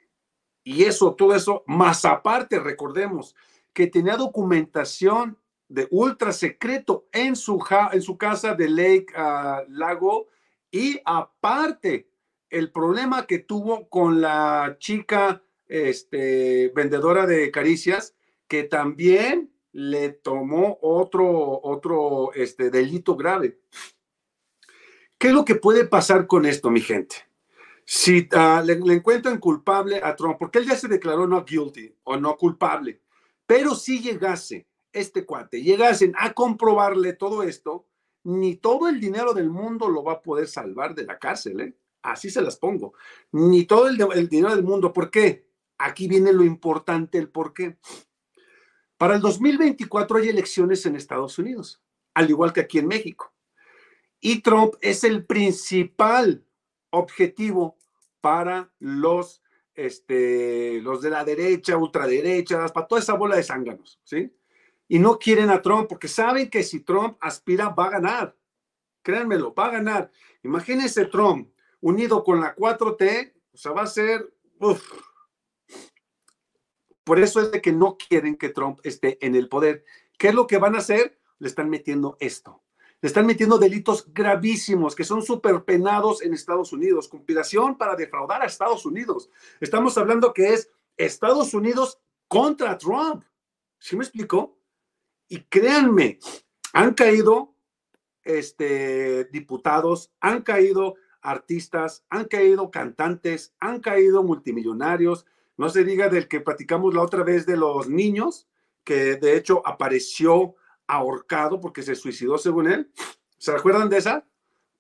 Y 0.63 0.85
eso, 0.85 1.17
todo 1.17 1.35
eso, 1.35 1.65
más 1.67 2.05
aparte, 2.05 2.61
recordemos 2.61 3.35
que 3.73 3.89
tenía 3.89 4.17
documentación 4.17 5.37
de 5.67 5.89
ultra 5.91 6.33
secreto 6.33 7.09
en 7.11 7.35
su, 7.35 7.61
en 7.91 8.03
su 8.03 8.17
casa 8.17 8.55
de 8.55 8.69
Lake 8.69 9.07
ah, 9.17 9.65
Lago 9.67 10.29
y 10.71 11.01
aparte 11.05 12.08
el 12.51 12.71
problema 12.71 13.27
que 13.27 13.39
tuvo 13.39 13.89
con 13.89 14.21
la 14.21 14.77
chica 14.79 15.43
este, 15.67 16.73
vendedora 16.75 17.27
de 17.27 17.51
caricias, 17.51 18.15
que 18.47 18.65
también 18.65 19.53
le 19.73 20.11
tomó 20.11 20.79
otro, 20.81 21.61
otro 21.63 22.33
este, 22.35 22.71
delito 22.71 23.17
grave. 23.17 23.61
¿Qué 25.19 25.29
es 25.29 25.35
lo 25.35 25.45
que 25.45 25.57
puede 25.57 25.85
pasar 25.85 26.27
con 26.27 26.47
esto, 26.47 26.71
mi 26.71 26.81
gente? 26.81 27.17
Si 27.85 28.29
ah, 28.33 28.63
le, 28.65 28.79
le, 28.79 28.95
encuentran 28.95 29.39
culpable 29.39 30.01
a 30.03 30.15
Trump, 30.15 30.37
porque 30.39 30.59
él 30.59 30.67
ya 30.67 30.77
se 30.77 30.89
declaró 30.89 31.27
no 31.27 31.45
guilty 31.45 31.95
o 32.05 32.17
no 32.17 32.37
culpable, 32.37 33.01
pero 33.47 33.75
si 33.75 34.01
llegase 34.01 34.67
este 34.93 35.25
cuate, 35.25 35.63
llegasen 35.63 36.13
a 36.19 36.35
comprobarle 36.35 37.15
todo 37.15 37.43
esto, 37.43 37.87
ni 38.25 38.57
todo 38.57 38.89
el 38.89 39.01
dinero 39.01 39.33
del 39.33 39.49
mundo 39.49 39.89
lo 39.89 40.05
va 40.05 40.15
a 40.15 40.23
poder 40.23 40.49
salvar 40.49 40.95
de 40.95 41.05
la 41.05 41.19
cárcel, 41.19 41.61
¿eh? 41.61 41.75
Así 42.03 42.31
se 42.31 42.43
las 42.43 42.57
pongo. 42.57 42.95
Ni 43.33 43.65
todo 43.65 43.89
el, 43.89 44.29
dinero 44.29 44.55
del 44.55 44.65
mundo. 44.65 44.93
¿Por 44.93 45.11
qué? 45.11 45.47
Aquí 45.79 46.09
viene 46.09 46.33
lo 46.33 46.45
importante, 46.45 47.19
el 47.19 47.29
por 47.29 47.53
qué. 47.53 47.79
Para 48.97 49.15
el 49.15 49.21
2024 49.21 50.19
hay 50.19 50.29
elecciones 50.29 50.85
en 50.87 50.97
Estados 50.97 51.39
Unidos, 51.39 51.83
al 52.15 52.31
igual 52.31 52.53
que 52.53 52.61
aquí 52.61 52.79
en 52.79 52.89
México. 52.89 53.33
Y 54.21 54.43
Trump 54.43 54.75
es 54.81 55.05
el 55.05 55.25
principal 55.25 56.45
objetivo 56.91 57.77
para 58.21 58.73
los, 58.81 59.43
este, 59.75 60.81
los 60.83 61.01
de 61.03 61.11
la 61.11 61.25
derecha, 61.25 61.77
ultraderecha, 61.77 62.67
para 62.69 62.89
toda 62.89 63.01
esa 63.01 63.15
bola 63.15 63.37
de 63.37 63.45
zánganos, 63.45 64.01
¿sí? 64.03 64.35
Y 64.89 64.99
no 64.99 65.19
quieren 65.19 65.51
a 65.51 65.63
Trump 65.63 65.89
porque 65.89 66.09
saben 66.09 66.51
que 66.51 66.65
si 66.65 66.81
Trump 66.81 67.17
aspira 67.21 67.69
va 67.69 67.87
a 67.87 67.91
ganar. 67.91 68.37
Créanmelo, 69.03 69.55
va 69.55 69.67
a 69.67 69.71
ganar. 69.71 70.11
Imagínense 70.43 71.05
Trump 71.07 71.49
unido 71.81 72.25
con 72.25 72.41
la 72.41 72.55
4T, 72.55 73.33
o 73.53 73.57
sea, 73.57 73.73
va 73.73 73.83
a 73.83 73.87
ser... 73.87 74.33
Por 77.05 77.19
eso 77.19 77.41
es 77.41 77.51
de 77.51 77.63
que 77.63 77.73
no 77.73 77.97
quieren 77.97 78.37
que 78.37 78.51
Trump 78.51 78.81
esté 78.83 79.25
en 79.25 79.35
el 79.35 79.49
poder. 79.49 79.85
¿Qué 80.19 80.29
es 80.29 80.35
lo 80.35 80.47
que 80.47 80.59
van 80.59 80.75
a 80.75 80.79
hacer? 80.79 81.19
Le 81.39 81.49
están 81.49 81.71
metiendo 81.71 82.17
esto. 82.21 82.63
Le 83.01 83.07
están 83.07 83.27
metiendo 83.27 83.59
delitos 83.59 84.13
gravísimos 84.13 84.95
que 84.95 85.05
son 85.05 85.23
súper 85.23 85.65
penados 85.65 86.21
en 86.21 86.35
Estados 86.35 86.73
Unidos. 86.73 87.09
Conspiración 87.09 87.79
para 87.79 87.95
defraudar 87.95 88.43
a 88.43 88.47
Estados 88.47 88.85
Unidos. 88.85 89.31
Estamos 89.61 89.97
hablando 89.97 90.35
que 90.35 90.53
es 90.53 90.71
Estados 90.97 91.55
Unidos 91.55 91.99
contra 92.27 92.77
Trump. 92.77 93.25
¿Sí 93.79 93.97
me 93.97 94.05
explicó? 94.05 94.59
Y 95.29 95.43
créanme, 95.45 96.19
han 96.73 96.95
caído 96.95 97.55
este, 98.23 99.25
diputados, 99.27 100.11
han 100.21 100.43
caído 100.43 100.97
artistas, 101.23 102.05
han 102.11 102.27
caído 102.27 102.71
cantantes, 102.71 103.55
han 103.61 103.81
caído 103.81 104.23
multimillonarios. 104.23 105.27
No 105.57 105.69
se 105.69 105.85
diga 105.85 106.09
del 106.09 106.29
que 106.29 106.41
platicamos 106.41 106.95
la 106.95 107.03
otra 107.03 107.23
vez 107.23 107.47
de 107.47 107.57
los 107.57 107.89
niños, 107.89 108.49
que 108.85 109.17
de 109.17 109.37
hecho 109.37 109.67
apareció 109.67 110.55
ahorcado 110.87 111.61
porque 111.61 111.83
se 111.83 111.95
suicidó 111.95 112.39
según 112.39 112.69
él. 112.69 112.93
¿Se 113.39 113.53
recuerdan 113.53 113.89
de 113.89 113.99
esa? 113.99 114.27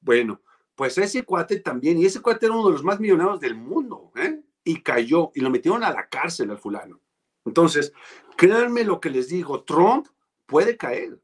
Bueno, 0.00 0.40
pues 0.74 0.96
ese 0.98 1.24
cuate 1.24 1.60
también, 1.60 1.98
y 1.98 2.06
ese 2.06 2.22
cuate 2.22 2.46
era 2.46 2.54
uno 2.54 2.66
de 2.66 2.72
los 2.72 2.84
más 2.84 3.00
millonarios 3.00 3.40
del 3.40 3.56
mundo, 3.56 4.12
¿eh? 4.16 4.40
Y 4.64 4.82
cayó 4.82 5.32
y 5.34 5.40
lo 5.40 5.50
metieron 5.50 5.82
a 5.82 5.90
la 5.90 6.08
cárcel 6.08 6.50
al 6.50 6.58
fulano. 6.58 7.00
Entonces, 7.44 7.92
créanme 8.36 8.84
lo 8.84 9.00
que 9.00 9.10
les 9.10 9.28
digo, 9.28 9.64
Trump 9.64 10.06
puede 10.46 10.76
caer, 10.76 11.20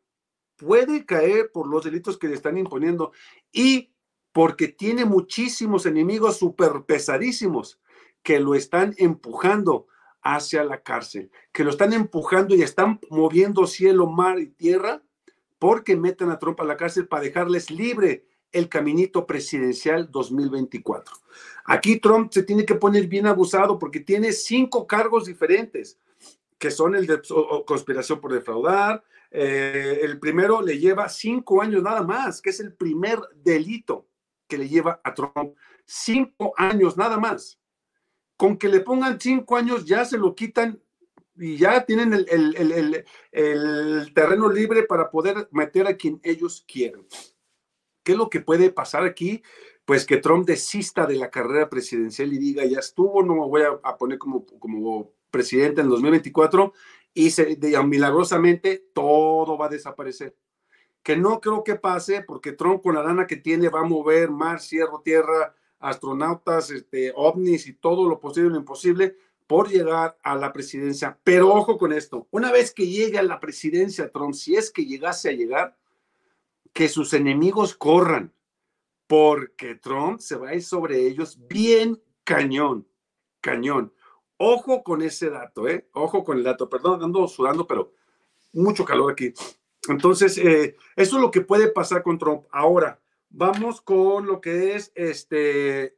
puede 0.56 1.06
caer 1.06 1.50
por 1.52 1.68
los 1.68 1.84
delitos 1.84 2.18
que 2.18 2.28
le 2.28 2.34
están 2.34 2.58
imponiendo. 2.58 3.12
Y 3.52 3.93
porque 4.34 4.66
tiene 4.66 5.04
muchísimos 5.04 5.86
enemigos 5.86 6.38
súper 6.38 6.82
pesadísimos 6.86 7.78
que 8.24 8.40
lo 8.40 8.56
están 8.56 8.92
empujando 8.98 9.86
hacia 10.22 10.64
la 10.64 10.82
cárcel, 10.82 11.30
que 11.52 11.62
lo 11.62 11.70
están 11.70 11.92
empujando 11.92 12.56
y 12.56 12.62
están 12.62 12.98
moviendo 13.10 13.64
cielo, 13.68 14.08
mar 14.08 14.40
y 14.40 14.48
tierra 14.48 15.02
porque 15.60 15.94
meten 15.94 16.30
a 16.30 16.40
Trump 16.40 16.60
a 16.60 16.64
la 16.64 16.76
cárcel 16.76 17.06
para 17.06 17.22
dejarles 17.22 17.70
libre 17.70 18.26
el 18.50 18.68
caminito 18.68 19.24
presidencial 19.24 20.10
2024. 20.10 21.14
Aquí 21.66 22.00
Trump 22.00 22.32
se 22.32 22.42
tiene 22.42 22.66
que 22.66 22.74
poner 22.74 23.06
bien 23.06 23.28
abusado 23.28 23.78
porque 23.78 24.00
tiene 24.00 24.32
cinco 24.32 24.84
cargos 24.84 25.26
diferentes, 25.26 25.96
que 26.58 26.72
son 26.72 26.96
el 26.96 27.06
de 27.06 27.22
conspiración 27.64 28.20
por 28.20 28.32
defraudar. 28.32 29.04
Eh, 29.30 30.00
el 30.02 30.18
primero 30.18 30.60
le 30.60 30.80
lleva 30.80 31.08
cinco 31.08 31.62
años 31.62 31.84
nada 31.84 32.02
más, 32.02 32.42
que 32.42 32.50
es 32.50 32.58
el 32.58 32.72
primer 32.72 33.20
delito 33.36 34.08
le 34.58 34.68
lleva 34.68 35.00
a 35.04 35.14
Trump 35.14 35.54
cinco 35.84 36.54
años 36.56 36.96
nada 36.96 37.18
más. 37.18 37.58
Con 38.36 38.58
que 38.58 38.68
le 38.68 38.80
pongan 38.80 39.20
cinco 39.20 39.56
años 39.56 39.84
ya 39.84 40.04
se 40.04 40.18
lo 40.18 40.34
quitan 40.34 40.80
y 41.36 41.56
ya 41.56 41.84
tienen 41.84 42.12
el, 42.12 43.04
terreno 44.14 44.48
libre 44.50 44.84
para 44.84 45.10
poder 45.10 45.48
meter 45.50 45.86
a 45.86 45.96
quien 45.96 46.20
ellos 46.22 46.64
quieran. 46.66 47.06
¿Qué 48.02 48.12
es 48.12 48.18
lo 48.18 48.28
que 48.28 48.40
puede 48.40 48.70
pasar 48.70 49.04
aquí? 49.04 49.42
Pues 49.84 50.06
que 50.06 50.18
Trump 50.18 50.46
desista 50.46 51.06
de 51.06 51.16
la 51.16 51.30
carrera 51.30 51.68
presidencial 51.68 52.32
y 52.32 52.38
diga, 52.38 52.64
ya 52.64 52.78
estuvo, 52.78 53.22
no 53.22 53.34
me 53.34 53.46
voy 53.46 53.62
a, 53.62 53.96
poner 53.96 54.18
como, 54.18 54.46
como 54.46 55.12
presidente 55.30 55.80
en 55.80 55.88
2024 55.88 56.72
y 57.12 57.30
se, 57.30 57.58
milagrosamente 57.84 58.88
todo 58.92 59.56
va 59.58 59.66
a 59.66 59.70
desaparecer 59.70 60.36
que 61.04 61.16
no 61.16 61.40
creo 61.40 61.62
que 61.62 61.76
pase 61.76 62.22
porque 62.22 62.52
Trump 62.52 62.82
con 62.82 62.94
la 62.94 63.02
lana 63.02 63.26
que 63.26 63.36
tiene 63.36 63.68
va 63.68 63.80
a 63.80 63.84
mover 63.84 64.30
mar, 64.30 64.58
cielo, 64.60 65.02
tierra, 65.04 65.54
astronautas, 65.78 66.70
este, 66.70 67.12
ovnis 67.14 67.66
y 67.66 67.74
todo 67.74 68.08
lo 68.08 68.18
posible 68.18 68.54
y 68.54 68.58
imposible 68.58 69.14
por 69.46 69.68
llegar 69.68 70.16
a 70.22 70.34
la 70.34 70.50
presidencia. 70.52 71.18
Pero 71.22 71.52
ojo 71.52 71.76
con 71.76 71.92
esto, 71.92 72.26
una 72.30 72.50
vez 72.50 72.72
que 72.72 72.86
llegue 72.86 73.18
a 73.18 73.22
la 73.22 73.38
presidencia 73.38 74.10
Trump, 74.10 74.32
si 74.32 74.56
es 74.56 74.70
que 74.70 74.86
llegase 74.86 75.28
a 75.28 75.32
llegar, 75.32 75.76
que 76.72 76.88
sus 76.88 77.12
enemigos 77.12 77.74
corran, 77.74 78.32
porque 79.06 79.74
Trump 79.74 80.20
se 80.20 80.36
va 80.36 80.48
a 80.48 80.54
ir 80.54 80.62
sobre 80.62 81.06
ellos 81.06 81.38
bien 81.46 82.02
cañón, 82.24 82.88
cañón. 83.42 83.92
Ojo 84.38 84.82
con 84.82 85.02
ese 85.02 85.28
dato, 85.28 85.68
¿eh? 85.68 85.86
Ojo 85.92 86.24
con 86.24 86.38
el 86.38 86.44
dato. 86.44 86.68
Perdón, 86.68 87.04
ando 87.04 87.28
sudando, 87.28 87.66
pero 87.66 87.92
mucho 88.54 88.86
calor 88.86 89.12
aquí. 89.12 89.34
Entonces, 89.88 90.38
eh, 90.38 90.76
eso 90.96 91.16
es 91.16 91.22
lo 91.22 91.30
que 91.30 91.40
puede 91.40 91.68
pasar 91.68 92.02
con 92.02 92.18
Trump. 92.18 92.44
Ahora, 92.50 93.00
vamos 93.28 93.80
con 93.80 94.26
lo 94.26 94.40
que 94.40 94.74
es 94.74 94.92
este 94.94 95.96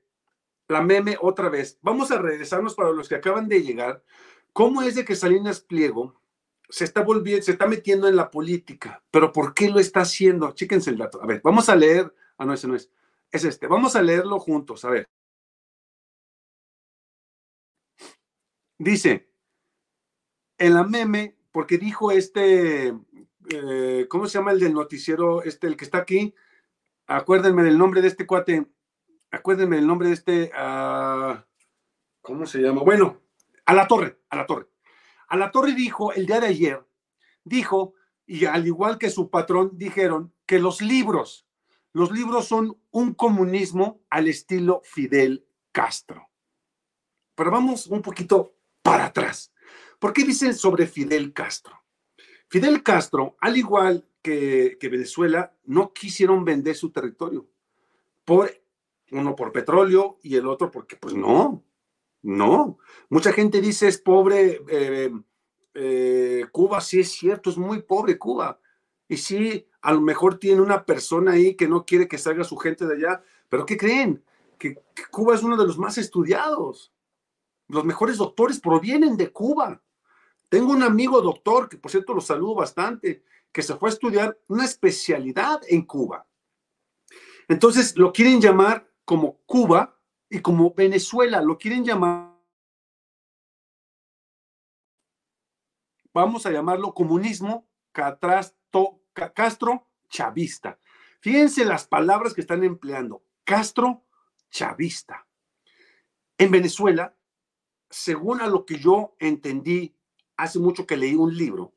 la 0.69 0.83
meme 0.83 1.17
otra 1.21 1.49
vez. 1.49 1.79
Vamos 1.83 2.11
a 2.11 2.19
regresarnos 2.19 2.75
para 2.75 2.91
los 2.91 3.09
que 3.09 3.15
acaban 3.15 3.49
de 3.49 3.63
llegar. 3.63 4.03
¿Cómo 4.53 4.83
es 4.83 4.95
de 4.95 5.05
que 5.05 5.15
Salinas 5.15 5.61
Pliego 5.61 6.21
se 6.69 6.85
está 6.85 7.03
volviendo, 7.03 7.45
se 7.45 7.53
está 7.53 7.67
metiendo 7.67 8.09
en 8.09 8.17
la 8.17 8.31
política? 8.31 9.03
Pero 9.11 9.33
¿por 9.33 9.55
qué 9.55 9.69
lo 9.69 9.79
está 9.79 10.01
haciendo? 10.01 10.53
Chíquense 10.53 10.91
el 10.91 10.99
dato. 10.99 11.23
A 11.23 11.27
ver, 11.27 11.41
vamos 11.45 11.69
a 11.69 11.77
leer. 11.77 12.13
Ah, 12.39 12.45
no, 12.45 12.55
ese 12.55 12.67
no 12.67 12.75
es. 12.75 12.91
Es 13.31 13.45
este. 13.45 13.67
Vamos 13.67 13.97
a 13.97 14.03
leerlo 14.03 14.39
juntos. 14.41 14.85
A 14.85 14.91
ver. 14.91 15.09
Dice, 18.79 19.31
en 20.59 20.75
la 20.75 20.85
meme, 20.85 21.37
porque 21.53 21.79
dijo 21.79 22.11
este, 22.11 22.95
eh, 23.51 24.07
¿cómo 24.09 24.27
se 24.27 24.39
llama 24.39 24.53
el 24.53 24.61
del 24.61 24.75
noticiero? 24.75 25.43
Este, 25.43 25.67
el 25.67 25.77
que 25.77 25.85
está 25.85 25.99
aquí. 25.99 26.35
Acuérdenme 27.07 27.63
del 27.63 27.79
nombre 27.79 28.03
de 28.03 28.09
este 28.09 28.27
cuate 28.27 28.67
acuérdenme 29.31 29.79
el 29.79 29.87
nombre 29.87 30.09
de 30.09 30.15
este, 30.15 30.51
uh, 30.55 31.37
¿cómo 32.21 32.47
se 32.47 32.59
llama? 32.59 32.83
Bueno, 32.83 33.21
a 33.65 33.75
la 33.75 33.87
torre, 33.87 34.21
a 34.31 34.37
la 34.37 34.47
torre. 34.47 34.69
A 35.29 35.37
la 35.37 35.51
torre 35.51 35.75
dijo 35.75 36.13
el 36.13 36.27
día 36.27 36.41
de 36.41 36.49
ayer, 36.49 36.87
dijo, 37.45 37.95
y 38.27 38.45
al 38.45 38.67
igual 38.67 38.99
que 38.99 39.11
su 39.11 39.31
patrón, 39.31 39.71
dijeron 39.75 40.33
que 40.47 40.59
los 40.59 40.81
libros, 40.81 41.47
los 41.93 42.11
libros 42.13 42.47
son 42.47 42.81
un 42.91 43.15
comunismo 43.15 44.01
al 44.11 44.29
estilo 44.29 44.83
Fidel 44.85 45.47
Castro. 45.73 46.29
Pero 47.35 47.51
vamos 47.51 47.87
un 47.87 48.03
poquito 48.03 48.55
para 48.83 49.07
atrás. 49.07 49.53
¿Por 49.99 50.13
qué 50.13 50.25
dicen 50.25 50.55
sobre 50.55 50.87
Fidel 50.87 51.33
Castro? 51.33 51.86
Fidel 52.49 52.83
Castro, 52.83 53.37
al 53.41 53.57
igual 53.57 54.07
que, 54.23 54.79
Venezuela, 54.83 55.55
no 55.65 55.93
quisieron 55.93 56.45
vender 56.45 56.75
su 56.75 56.91
territorio 56.91 57.47
por 58.25 58.51
uno 59.13 59.37
por 59.37 59.53
petróleo 59.53 60.19
y 60.23 60.37
el 60.37 60.47
otro 60.47 60.71
porque, 60.71 60.97
pues 60.97 61.15
no, 61.15 61.63
no. 62.23 62.79
Mucha 63.09 63.33
gente 63.33 63.61
dice 63.61 63.87
es 63.87 63.99
pobre 63.99 64.63
eh, 64.69 65.13
eh, 65.75 66.47
Cuba, 66.51 66.81
sí 66.81 67.01
es 67.01 67.13
cierto, 67.13 67.51
es 67.51 67.57
muy 67.57 67.83
pobre 67.83 68.19
Cuba. 68.19 68.59
Y 69.09 69.19
sí, 69.19 69.67
a 69.83 69.93
lo 69.93 70.01
mejor 70.01 70.39
tiene 70.39 70.61
una 70.61 70.85
persona 70.85 71.33
ahí 71.33 71.55
que 71.55 71.69
no 71.69 71.85
quiere 71.85 72.09
que 72.09 72.19
salga 72.19 72.43
su 72.43 72.57
gente 72.57 72.87
de 72.87 72.97
allá, 72.97 73.23
pero 73.49 73.65
¿qué 73.65 73.77
creen? 73.77 74.25
Que, 74.59 74.83
Cuba 75.11 75.35
es 75.35 75.43
uno 75.43 75.57
de 75.57 75.67
los 75.67 75.79
más 75.79 75.99
estudiados. 75.99 76.93
Los 77.69 77.85
mejores 77.85 78.17
doctores 78.17 78.59
provienen 78.59 79.17
de 79.17 79.31
Cuba. 79.31 79.83
Tengo 80.49 80.73
un 80.73 80.83
amigo 80.83 81.21
doctor, 81.21 81.69
que 81.69 81.77
por 81.77 81.91
cierto 81.91 82.15
lo 82.15 82.21
saludo 82.21 82.55
bastante, 82.57 83.25
que 83.53 83.63
se 83.63 83.75
fue 83.75 83.89
a 83.89 83.93
estudiar 83.93 84.39
una 84.49 84.65
especialidad 84.65 85.61
en 85.69 85.83
Cuba. 85.83 86.27
Entonces 87.49 87.97
lo 87.97 88.13
quieren 88.13 88.41
llamar 88.41 88.91
como 89.05 89.39
Cuba 89.47 89.99
y 90.29 90.41
como 90.41 90.75
Venezuela, 90.75 91.41
lo 91.41 91.57
quieren 91.57 91.85
llamar, 91.85 92.37
vamos 96.13 96.47
a 96.47 96.51
llamarlo 96.51 96.93
comunismo 96.95 97.69
Castro 97.93 99.87
chavista. 100.09 100.79
Fíjense 101.21 101.65
las 101.65 101.87
palabras 101.87 102.35
que 102.35 102.41
están 102.41 102.65
empleando, 102.65 103.25
Castro 103.45 104.05
chavista. 104.51 105.27
En 106.39 106.51
Venezuela, 106.51 107.17
según 107.89 108.41
a 108.41 108.49
lo 108.49 108.67
que 108.67 108.79
yo 108.79 109.17
entendí 109.19 109.96
hace 110.37 110.59
mucho 110.59 110.87
que 110.87 110.97
leí 110.97 111.15
un 111.15 111.37
libro, 111.37 111.75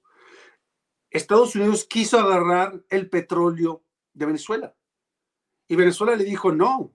Estados 1.09 1.55
Unidos 1.55 1.85
quiso 1.85 2.19
agarrar 2.19 2.83
el 2.89 3.09
petróleo 3.09 3.83
de 4.13 4.25
Venezuela. 4.25 4.75
Y 5.67 5.75
Venezuela 5.75 6.15
le 6.15 6.23
dijo, 6.23 6.51
no, 6.51 6.93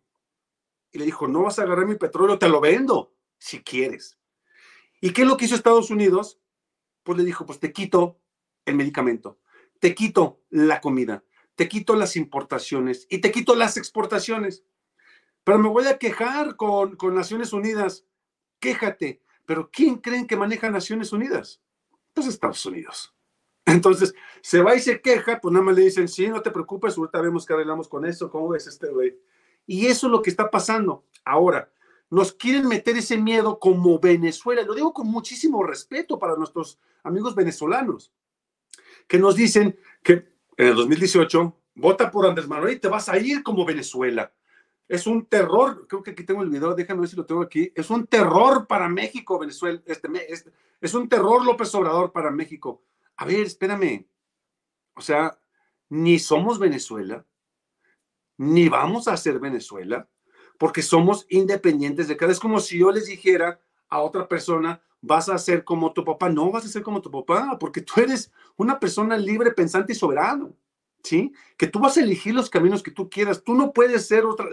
y 0.93 0.99
le 0.99 1.05
dijo, 1.05 1.27
no 1.27 1.43
vas 1.43 1.59
a 1.59 1.63
agarrar 1.63 1.87
mi 1.87 1.97
petróleo, 1.97 2.39
te 2.39 2.49
lo 2.49 2.61
vendo 2.61 3.15
si 3.39 3.63
quieres. 3.63 4.19
¿Y 5.01 5.13
qué 5.13 5.23
es 5.23 5.29
lo 5.29 5.37
que 5.37 5.47
hizo 5.47 5.55
Estados 5.55 5.91
Unidos? 5.91 6.41
Pues 7.03 7.19
le 7.19 7.25
dijo, 7.25 7.45
pues 7.45 7.59
te 7.59 7.73
quito 7.73 8.21
el 8.65 8.77
medicamento, 8.77 9.41
te 9.81 9.95
quito 9.95 10.43
la 10.51 10.81
comida, 10.81 11.25
te 11.57 11.69
quito 11.69 11.97
las 11.97 12.17
importaciones 12.17 13.07
y 13.11 13.19
te 13.19 13.33
quito 13.33 13.55
las 13.55 13.77
exportaciones. 13.77 14.65
Pero 15.43 15.59
me 15.59 15.69
voy 15.69 15.87
a 15.87 15.99
quejar 15.99 16.57
con, 16.57 16.97
con 16.97 17.15
Naciones 17.15 17.53
Unidas. 17.53 18.07
Quéjate. 18.61 19.24
Pero 19.47 19.71
¿quién 19.71 19.97
creen 19.97 20.27
que 20.27 20.37
maneja 20.37 20.71
Naciones 20.71 21.13
Unidas? 21.13 21.61
Pues 22.13 22.27
Estados 22.27 22.65
Unidos. 22.67 23.15
Entonces, 23.67 24.15
se 24.41 24.63
va 24.63 24.75
y 24.75 24.81
se 24.81 25.01
queja, 25.01 25.41
pues 25.41 25.53
nada 25.53 25.65
más 25.65 25.77
le 25.77 25.83
dicen, 25.83 26.09
sí, 26.09 26.29
no 26.29 26.43
te 26.43 26.51
preocupes, 26.51 26.97
ahorita 26.97 27.21
vemos 27.21 27.47
que 27.47 27.55
arreglamos 27.55 27.89
con 27.89 28.05
eso, 28.05 28.31
¿cómo 28.31 28.49
ves 28.51 28.67
este 28.67 28.89
güey? 28.89 29.19
Y 29.67 29.87
eso 29.87 30.07
es 30.07 30.11
lo 30.11 30.23
que 30.23 30.31
está 30.31 30.51
pasando. 30.51 31.05
Ahora, 31.25 31.71
nos 32.11 32.33
quieren 32.33 32.69
meter 32.69 32.97
ese 32.97 33.17
miedo 33.17 33.59
como 33.59 33.99
Venezuela. 33.99 34.63
Lo 34.63 34.75
digo 34.75 34.93
con 34.93 35.07
muchísimo 35.07 35.63
respeto 35.63 36.19
para 36.19 36.37
nuestros 36.37 36.79
amigos 37.03 37.35
venezolanos, 37.35 38.13
que 39.09 39.19
nos 39.19 39.35
dicen 39.37 39.79
que 40.03 40.29
en 40.57 40.69
el 40.69 40.75
2018 40.75 41.57
vota 41.75 42.11
por 42.11 42.27
Andrés 42.27 42.47
Manuel 42.47 42.75
y 42.75 42.79
te 42.79 42.89
vas 42.89 43.09
a 43.09 43.19
ir 43.19 43.43
como 43.43 43.65
Venezuela. 43.65 44.33
Es 44.95 45.09
un 45.09 45.27
terror, 45.27 45.89
creo 45.89 46.05
que 46.05 46.13
aquí 46.13 46.23
tengo 46.23 46.45
el 46.45 46.51
video, 46.51 46.73
déjame 46.73 47.01
ver 47.01 47.09
si 47.09 47.17
lo 47.17 47.27
tengo 47.27 47.43
aquí. 47.43 47.73
Es 47.75 47.91
un 47.91 48.07
terror 48.07 48.69
para 48.69 48.89
México, 48.89 49.41
Venezuela. 49.41 49.83
Este, 49.87 50.09
es 50.81 50.95
un 50.95 51.09
terror 51.09 51.45
López 51.45 51.75
Obrador 51.75 52.13
para 52.13 52.31
México. 52.31 52.81
A 53.17 53.25
ver, 53.25 53.41
espérame. 53.41 54.07
O 54.95 55.01
sea, 55.01 55.37
ni 55.89 56.21
somos 56.21 56.61
Venezuela, 56.61 57.27
ni 58.39 58.69
vamos 58.69 59.09
a 59.09 59.17
ser 59.17 59.41
Venezuela, 59.41 60.09
porque 60.59 60.81
somos 60.81 61.27
independientes 61.29 62.07
de 62.07 62.17
cada. 62.17 62.31
Es 62.31 62.39
como 62.39 62.61
si 62.61 62.79
yo 62.79 62.93
les 62.93 63.07
dijera 63.07 63.61
a 63.89 64.01
otra 64.01 64.29
persona, 64.29 64.81
vas 65.01 65.29
a 65.29 65.39
ser 65.39 65.65
como 65.65 65.93
tu 65.93 66.05
papá. 66.05 66.29
No 66.29 66.53
vas 66.53 66.67
a 66.67 66.69
ser 66.69 66.85
como 66.85 67.03
tu 67.03 67.11
papá, 67.11 67.59
porque 67.59 67.81
tú 67.81 68.01
eres 68.01 68.31
una 68.55 68.79
persona 68.79 69.17
libre, 69.17 69.51
pensante 69.51 69.93
y 69.93 69.97
soberano. 69.97 70.55
¿Sí? 71.05 71.33
Que 71.57 71.69
tú 71.69 71.79
vas 71.79 71.97
a 71.97 72.01
elegir 72.01 72.35
los 72.35 72.51
caminos 72.51 72.83
que 72.83 72.91
tú 72.91 73.09
quieras. 73.09 73.45
Tú 73.45 73.55
no 73.55 73.73
puedes 73.73 74.09
ser 74.09 74.25
otra. 74.25 74.47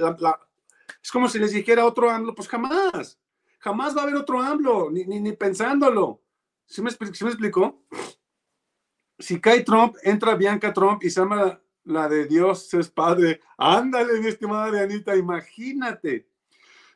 es 1.02 1.12
como 1.12 1.28
si 1.30 1.40
les 1.40 1.54
dijera 1.54 1.86
otro 1.86 2.10
AMLO, 2.10 2.36
pues 2.36 2.48
jamás. 2.48 3.18
Jamás 3.60 3.96
va 3.96 4.02
a 4.02 4.04
haber 4.04 4.18
otro 4.18 4.42
AMLO, 4.42 4.92
ni, 4.92 5.06
ni, 5.06 5.32
pensándolo. 5.32 6.22
¿Sí 6.66 6.82
me, 6.82 6.92
¿Sí 6.92 7.24
me 7.24 7.30
explicó? 7.30 7.82
Si 9.18 9.40
cae 9.40 9.62
Trump, 9.62 9.96
entra 10.04 10.36
Bianca 10.36 10.74
Trump 10.74 11.04
y 11.04 11.10
se 11.10 11.22
llama 11.22 11.62
la 11.84 12.10
de 12.10 12.26
Dios 12.26 12.74
es 12.74 12.90
Padre. 12.90 13.40
Ándale, 13.58 14.20
mi 14.20 14.28
estimada 14.28 14.82
Anita, 14.82 15.16
imagínate. 15.16 16.28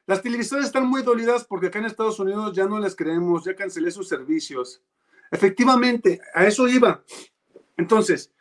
Las 0.05 0.21
televisoras 0.21 0.65
están 0.65 0.85
muy 0.85 1.01
dolidas 1.01 1.45
porque 1.45 1.67
acá 1.67 1.79
en 1.79 1.85
Estados 1.85 2.19
Unidos 2.19 2.55
ya 2.55 2.65
no 2.65 2.79
les 2.79 2.95
creemos, 2.95 3.45
ya 3.45 3.55
cancelé 3.55 3.89
sus 3.89 4.07
servicios. 4.07 4.83
Efectivamente, 5.31 6.21
a 6.33 6.45
eso 6.45 6.67
iba. 6.67 7.03
Entonces, 7.77 8.31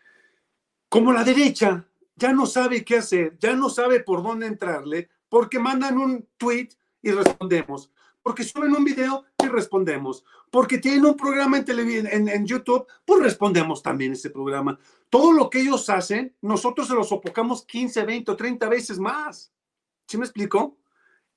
como 0.94 1.12
la 1.12 1.24
derecha 1.24 1.84
ya 2.16 2.32
no 2.32 2.46
sabe 2.46 2.84
qué 2.84 2.98
hacer, 2.98 3.36
ya 3.38 3.54
no 3.54 3.68
sabe 3.68 4.00
por 4.00 4.22
dónde 4.22 4.46
entrarle, 4.46 5.10
porque 5.28 5.58
mandan 5.58 5.98
un 5.98 6.28
tweet 6.38 6.68
y 7.02 7.10
respondemos 7.10 7.90
porque 8.24 8.42
suben 8.42 8.74
un 8.74 8.84
video 8.84 9.24
y 9.38 9.48
respondemos, 9.48 10.24
porque 10.50 10.78
tienen 10.78 11.04
un 11.04 11.14
programa 11.14 11.58
en, 11.58 12.46
YouTube, 12.46 12.86
pues 13.04 13.22
respondemos 13.22 13.82
también 13.82 14.12
ese 14.12 14.30
programa. 14.30 14.78
Todo 15.10 15.30
lo 15.30 15.50
que 15.50 15.60
ellos 15.60 15.90
hacen, 15.90 16.34
nosotros 16.40 16.88
se 16.88 16.94
lo 16.94 17.04
sopocamos 17.04 17.66
15, 17.66 18.02
20 18.02 18.32
o 18.32 18.34
30 18.36 18.68
veces 18.70 18.98
más. 18.98 19.52
¿Sí 20.08 20.16
me 20.16 20.24
explico? 20.24 20.78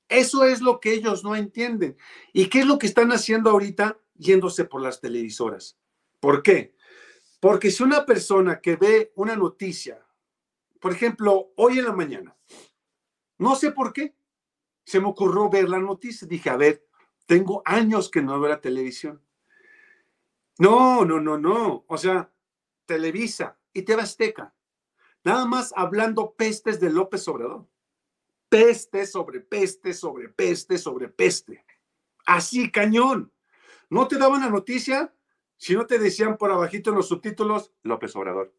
Eso 0.08 0.46
es 0.46 0.62
lo 0.62 0.80
que 0.80 0.94
ellos 0.94 1.26
no 1.26 1.36
entienden. 1.36 1.98
¿Y 2.32 2.48
qué 2.48 2.62
es 2.62 2.66
lo 2.66 2.80
que 2.80 2.88
están 2.88 3.12
haciendo 3.12 3.50
ahorita 3.50 3.98
yéndose 4.16 4.64
por 4.64 4.82
las 4.82 5.02
televisoras? 5.02 5.78
¿Por 6.22 6.42
qué? 6.42 6.74
Porque 7.40 7.72
si 7.72 7.84
una 7.84 8.06
persona 8.06 8.60
que 8.60 8.76
ve 8.76 9.12
una 9.16 9.36
noticia, 9.36 10.04
por 10.80 10.92
ejemplo, 10.92 11.52
hoy 11.56 11.80
en 11.80 11.86
la 11.86 11.94
mañana, 11.94 12.36
no 13.38 13.56
sé 13.56 13.72
por 13.72 13.94
qué, 13.94 14.16
se 14.84 15.00
me 15.00 15.08
ocurrió 15.08 15.50
ver 15.50 15.70
la 15.70 15.80
noticia. 15.80 16.28
Dije, 16.28 16.50
a 16.50 16.58
ver, 16.58 16.88
tengo 17.26 17.62
años 17.66 18.10
que 18.10 18.22
no 18.22 18.40
veo 18.40 18.50
la 18.50 18.62
televisión. 18.62 19.22
No, 20.58 21.06
no, 21.06 21.20
no, 21.20 21.38
no. 21.38 21.86
O 21.88 21.98
sea, 21.98 22.32
Televisa 22.86 23.60
y 23.74 23.84
TV 23.84 24.02
Azteca. 24.02 24.56
Nada 25.24 25.46
más 25.46 25.74
hablando 25.76 26.34
pestes 26.34 26.80
de 26.80 26.90
López 26.90 27.28
Obrador. 27.28 27.68
Peste 28.50 29.06
sobre 29.06 29.42
peste 29.42 29.94
sobre 29.94 30.30
peste 30.30 30.78
sobre 30.78 31.10
peste. 31.10 31.66
Así 32.26 32.72
cañón. 32.72 33.32
No 33.90 34.08
te 34.08 34.18
daban 34.18 34.42
la 34.42 34.50
noticia 34.50 35.14
si 35.58 35.74
no 35.76 35.86
te 35.86 36.00
decían 36.00 36.38
por 36.38 36.52
abajito 36.52 36.92
en 36.92 36.98
los 36.98 37.08
subtítulos 37.08 37.74
López 37.84 38.16
Obrador. 38.16 38.54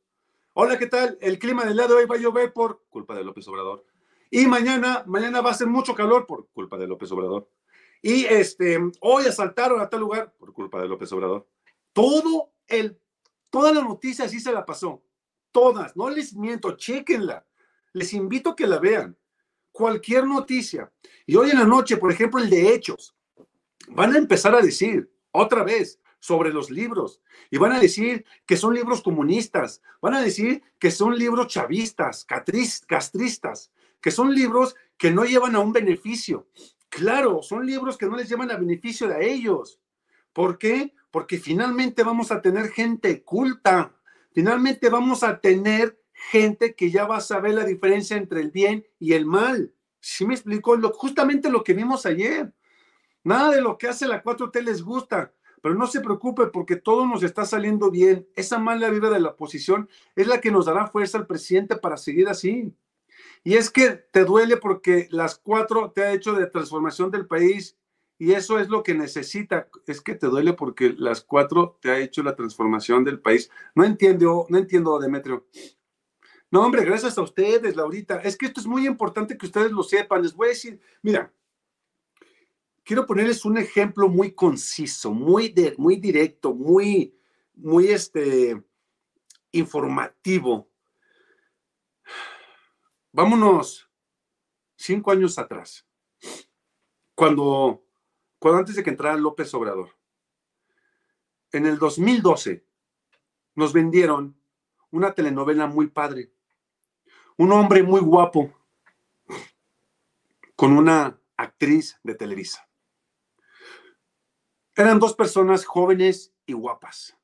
Hola, 0.52 0.78
¿qué 0.78 0.87
tal? 0.87 1.16
El 1.20 1.38
clima 1.38 1.64
del 1.64 1.76
lado 1.76 1.94
de 1.94 2.02
hoy 2.02 2.06
va 2.06 2.16
a 2.16 2.18
llover 2.18 2.52
por 2.52 2.82
culpa 2.90 3.14
de 3.14 3.22
López 3.22 3.46
Obrador. 3.46 3.84
Y 4.30 4.46
mañana, 4.46 5.04
mañana 5.06 5.40
va 5.40 5.52
a 5.52 5.54
ser 5.54 5.68
mucho 5.68 5.94
calor 5.94 6.26
por 6.26 6.48
culpa 6.48 6.76
de 6.76 6.88
López 6.88 7.11
Obrador. 7.12 7.48
Y 8.02 8.24
este, 8.24 8.78
hoy 9.00 9.26
asaltaron 9.26 9.80
a 9.80 9.88
tal 9.88 10.00
lugar 10.00 10.34
por 10.37 10.52
culpa 10.52 10.82
de 10.82 10.88
López 10.88 11.11
Obrador. 11.12 11.46
Todo 11.92 12.52
el, 12.66 12.98
toda 13.50 13.72
la 13.72 13.82
noticia 13.82 14.24
así 14.24 14.40
se 14.40 14.52
la 14.52 14.66
pasó. 14.66 15.02
Todas, 15.52 15.96
no 15.96 16.11
les 16.11 16.34
miento, 16.34 16.76
chequenla. 16.76 17.46
Les 17.92 18.12
invito 18.12 18.50
a 18.50 18.56
que 18.56 18.66
la 18.66 18.78
vean. 18.78 19.16
Cualquier 19.70 20.26
noticia. 20.26 20.92
Y 21.24 21.37
hoy 21.37 21.50
en 21.50 21.58
la 21.58 21.64
noche, 21.64 21.96
por 21.96 22.11
ejemplo, 22.11 22.40
el 22.40 22.50
de 22.50 22.74
Hechos, 22.74 23.14
van 23.88 24.14
a 24.14 24.18
empezar 24.18 24.54
a 24.54 24.61
decir 24.61 25.11
otra 25.30 25.62
vez 25.62 26.00
sobre 26.20 26.52
los 26.52 26.70
libros 26.70 27.22
y 27.50 27.59
van 27.59 27.72
a 27.72 27.81
decir 27.81 28.24
que 28.46 28.57
son 28.57 28.74
libros 28.74 29.02
comunistas, 29.02 29.83
van 30.00 30.14
a 30.14 30.22
decir 30.22 30.62
que 30.78 30.90
son 30.90 31.16
libros 31.16 31.48
chavistas, 31.48 32.24
castristas, 32.24 33.72
que 34.00 34.11
son 34.11 34.35
libros 34.35 34.76
que 34.96 35.11
no 35.11 35.24
llevan 35.24 35.54
a 35.54 35.61
un 35.61 35.72
beneficio. 35.72 36.48
Claro, 36.88 37.42
son 37.42 37.66
libros 37.66 37.96
que 37.96 38.07
no 38.07 38.16
les 38.16 38.28
llevan 38.28 38.50
a 38.50 38.57
beneficio 38.57 39.09
de 39.09 39.31
ellos. 39.31 39.81
¿Por 40.33 40.59
qué? 40.59 40.94
Porque 41.11 41.38
finalmente 41.38 42.02
vamos 42.02 42.31
a 42.33 42.40
tener 42.40 42.70
gente 42.70 43.22
culta, 43.22 43.94
finalmente 44.33 44.88
vamos 44.88 45.22
a 45.22 45.40
tener 45.40 46.00
gente 46.31 46.74
que 46.74 46.90
ya 46.90 47.07
va 47.07 47.18
a 47.18 47.20
saber 47.20 47.54
la 47.54 47.64
diferencia 47.64 48.16
entre 48.16 48.40
el 48.40 48.50
bien 48.50 48.87
y 48.98 49.12
el 49.12 49.24
mal. 49.24 49.72
¿Sí 50.00 50.26
me 50.26 50.35
explico? 50.35 50.76
Lo, 50.76 50.92
justamente 50.92 51.50
lo 51.50 51.64
que 51.64 51.74
vimos 51.74 52.07
ayer. 52.07 52.52
Nada 53.24 53.50
de 53.50 53.61
lo 53.61 53.76
que 53.76 53.88
hace 53.88 54.07
la 54.07 54.22
4T 54.22 54.62
les 54.62 54.83
gusta, 54.83 55.33
pero 55.62 55.75
no 55.75 55.87
se 55.87 56.01
preocupe 56.01 56.47
porque 56.47 56.77
todo 56.77 57.07
nos 57.07 57.23
está 57.23 57.44
saliendo 57.44 57.90
bien. 57.90 58.27
Esa 58.37 58.59
mala 58.59 58.90
vida 58.90 59.11
de 59.11 59.21
la 59.21 59.31
oposición 59.31 59.88
es 60.16 60.27
la 60.27 60.40
que 60.40 60.51
nos 60.51 60.66
dará 60.66 60.87
fuerza 60.87 61.18
al 61.18 61.27
presidente 61.27 61.77
para 61.77 61.97
seguir 61.97 62.29
así. 62.29 62.75
Y 63.44 63.55
es 63.55 63.71
que 63.71 63.90
te 63.90 64.25
duele 64.25 64.57
porque 64.57 65.09
las 65.11 65.38
cuatro 65.38 65.90
te 65.90 66.03
ha 66.03 66.12
hecho 66.12 66.35
de 66.35 66.47
transformación 66.47 67.11
del 67.11 67.27
país 67.27 67.77
y 68.18 68.33
eso 68.33 68.59
es 68.59 68.68
lo 68.68 68.83
que 68.83 68.94
necesita. 68.94 69.68
Es 69.87 70.01
que 70.01 70.14
te 70.14 70.27
duele 70.27 70.53
porque 70.53 70.94
las 70.97 71.23
cuatro 71.23 71.79
te 71.81 71.90
ha 71.90 71.99
hecho 71.99 72.23
la 72.23 72.35
transformación 72.35 73.05
del 73.05 73.21
país. 73.21 73.51
No 73.75 73.85
entiendo, 73.85 74.47
no 74.49 74.59
entiendo, 74.59 74.99
Demetrio. 74.99 75.47
No, 76.51 76.62
hombre, 76.64 76.85
gracias 76.85 77.16
a 77.18 77.23
ustedes, 77.23 77.77
Laurita. 77.77 78.16
Es 78.16 78.37
que 78.37 78.47
esto 78.47 78.61
es 78.61 78.66
muy 78.66 78.87
importante 78.87 79.37
que 79.37 79.47
ustedes 79.47 79.71
lo 79.71 79.83
sepan. 79.83 80.23
Les 80.23 80.35
voy 80.35 80.47
a 80.47 80.51
decir, 80.51 80.81
mira, 81.03 81.33
quiero 82.88 83.05
ponerles 83.05 83.44
un 83.44 83.59
ejemplo 83.59 84.09
muy 84.09 84.33
conciso, 84.33 85.12
muy, 85.12 85.55
muy 85.77 85.96
directo, 85.96 86.55
muy, 86.55 87.14
muy 87.53 87.88
este, 87.88 88.64
informativo. 89.53 90.70
Vámonos 93.12 93.90
cinco 94.74 95.11
años 95.11 95.38
atrás, 95.38 95.87
cuando, 97.14 97.85
cuando 98.38 98.61
antes 98.61 98.77
de 98.77 98.83
que 98.83 98.88
entrara 98.88 99.18
López 99.18 99.53
Obrador. 99.53 99.90
En 101.53 101.66
el 101.66 101.77
2012 101.79 102.64
nos 103.55 103.74
vendieron 103.74 104.35
una 104.90 105.12
telenovela 105.12 105.66
muy 105.66 105.88
padre 105.88 106.33
un 107.37 107.53
hombre 107.53 107.83
muy 107.85 108.01
guapo 108.01 108.53
con 110.57 110.72
una 110.72 111.20
actriz 111.37 112.01
de 112.03 112.14
Televisa. 112.16 112.67
Eran 114.79 115.01
dos 115.01 115.12
personas 115.12 115.64
jóvenes 115.64 116.33
y 116.47 116.53
guapas. 116.53 117.19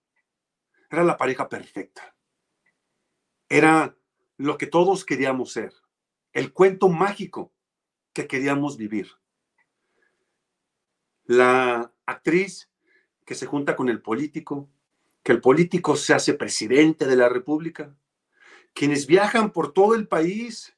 Era 0.90 1.05
la 1.05 1.17
pareja 1.17 1.49
perfecta. 1.49 2.17
Era 3.49 3.97
lo 4.38 4.59
que 4.59 4.67
todos 4.67 5.05
queríamos 5.05 5.53
ser. 5.53 5.73
El 6.33 6.53
cuento 6.53 6.88
mágico 6.88 7.53
que 8.12 8.27
queríamos 8.27 8.77
vivir. 8.77 9.12
La 11.27 11.93
actriz 12.07 12.73
que 13.25 13.37
se 13.37 13.47
junta 13.47 13.77
con 13.77 13.88
el 13.88 14.03
político, 14.03 14.69
que 15.23 15.31
el 15.31 15.40
político 15.40 15.95
se 15.95 16.12
hace 16.12 16.35
presidente 16.35 17.07
de 17.07 17.14
la 17.14 17.29
República, 17.29 17.95
quienes 18.73 19.07
viajan 19.07 19.53
por 19.53 19.73
todo 19.73 19.95
el 19.95 20.09
país 20.09 20.77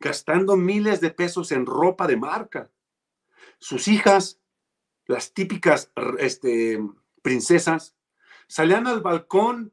gastando 0.00 0.56
miles 0.56 1.02
de 1.02 1.10
pesos 1.10 1.52
en 1.52 1.66
ropa 1.66 2.06
de 2.06 2.16
marca. 2.16 2.70
Sus 3.58 3.88
hijas, 3.88 4.41
las 5.06 5.32
típicas 5.32 5.92
este, 6.18 6.80
princesas, 7.22 7.96
salían 8.48 8.86
al 8.86 9.00
balcón 9.00 9.72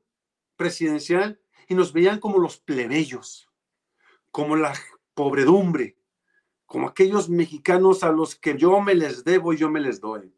presidencial 0.56 1.42
y 1.68 1.76
nos 1.76 1.94
veían 1.94 2.20
como 2.20 2.40
los 2.40 2.58
plebeyos, 2.58 3.50
como 4.32 4.56
la 4.56 4.74
pobredumbre, 5.14 5.98
como 6.66 6.88
aquellos 6.88 7.30
mexicanos 7.30 8.04
a 8.04 8.12
los 8.12 8.36
que 8.36 8.58
yo 8.58 8.80
me 8.82 8.96
les 8.96 9.24
debo 9.24 9.54
y 9.54 9.58
yo 9.58 9.70
me 9.70 9.80
les 9.80 10.00
doy. 10.00 10.34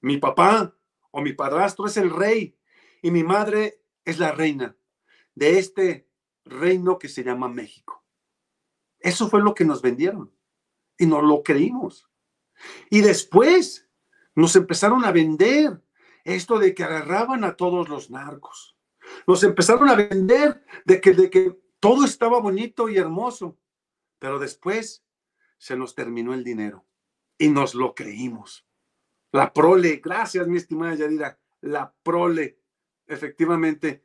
Mi 0.00 0.18
papá 0.18 0.76
o 1.10 1.20
mi 1.20 1.32
padrastro 1.32 1.86
es 1.86 1.96
el 1.96 2.10
rey 2.10 2.58
y 3.02 3.10
mi 3.10 3.22
madre 3.22 3.82
es 4.04 4.18
la 4.18 4.32
reina 4.32 4.76
de 5.34 5.58
este 5.58 6.08
reino 6.44 6.98
que 6.98 7.08
se 7.08 7.24
llama 7.24 7.48
México. 7.48 8.04
Eso 8.98 9.28
fue 9.28 9.42
lo 9.42 9.54
que 9.54 9.64
nos 9.64 9.82
vendieron 9.82 10.32
y 10.98 11.06
no 11.06 11.22
lo 11.22 11.42
creímos. 11.42 12.08
Y 12.90 13.00
después 13.00 13.88
nos 14.34 14.56
empezaron 14.56 15.04
a 15.04 15.12
vender 15.12 15.82
esto 16.24 16.58
de 16.58 16.74
que 16.74 16.84
agarraban 16.84 17.44
a 17.44 17.56
todos 17.56 17.88
los 17.88 18.10
narcos. 18.10 18.76
Nos 19.26 19.42
empezaron 19.42 19.88
a 19.88 19.94
vender 19.94 20.64
de 20.84 21.00
que, 21.00 21.12
de 21.12 21.30
que 21.30 21.58
todo 21.80 22.04
estaba 22.04 22.40
bonito 22.40 22.88
y 22.88 22.96
hermoso, 22.96 23.58
pero 24.18 24.38
después 24.38 25.04
se 25.58 25.76
nos 25.76 25.94
terminó 25.94 26.34
el 26.34 26.44
dinero 26.44 26.86
y 27.38 27.48
nos 27.48 27.74
lo 27.74 27.94
creímos. 27.94 28.66
La 29.32 29.52
prole, 29.52 29.96
gracias 29.96 30.46
mi 30.46 30.58
estimada 30.58 30.94
Yadira, 30.94 31.38
la 31.60 31.92
prole, 32.02 32.58
efectivamente, 33.06 34.04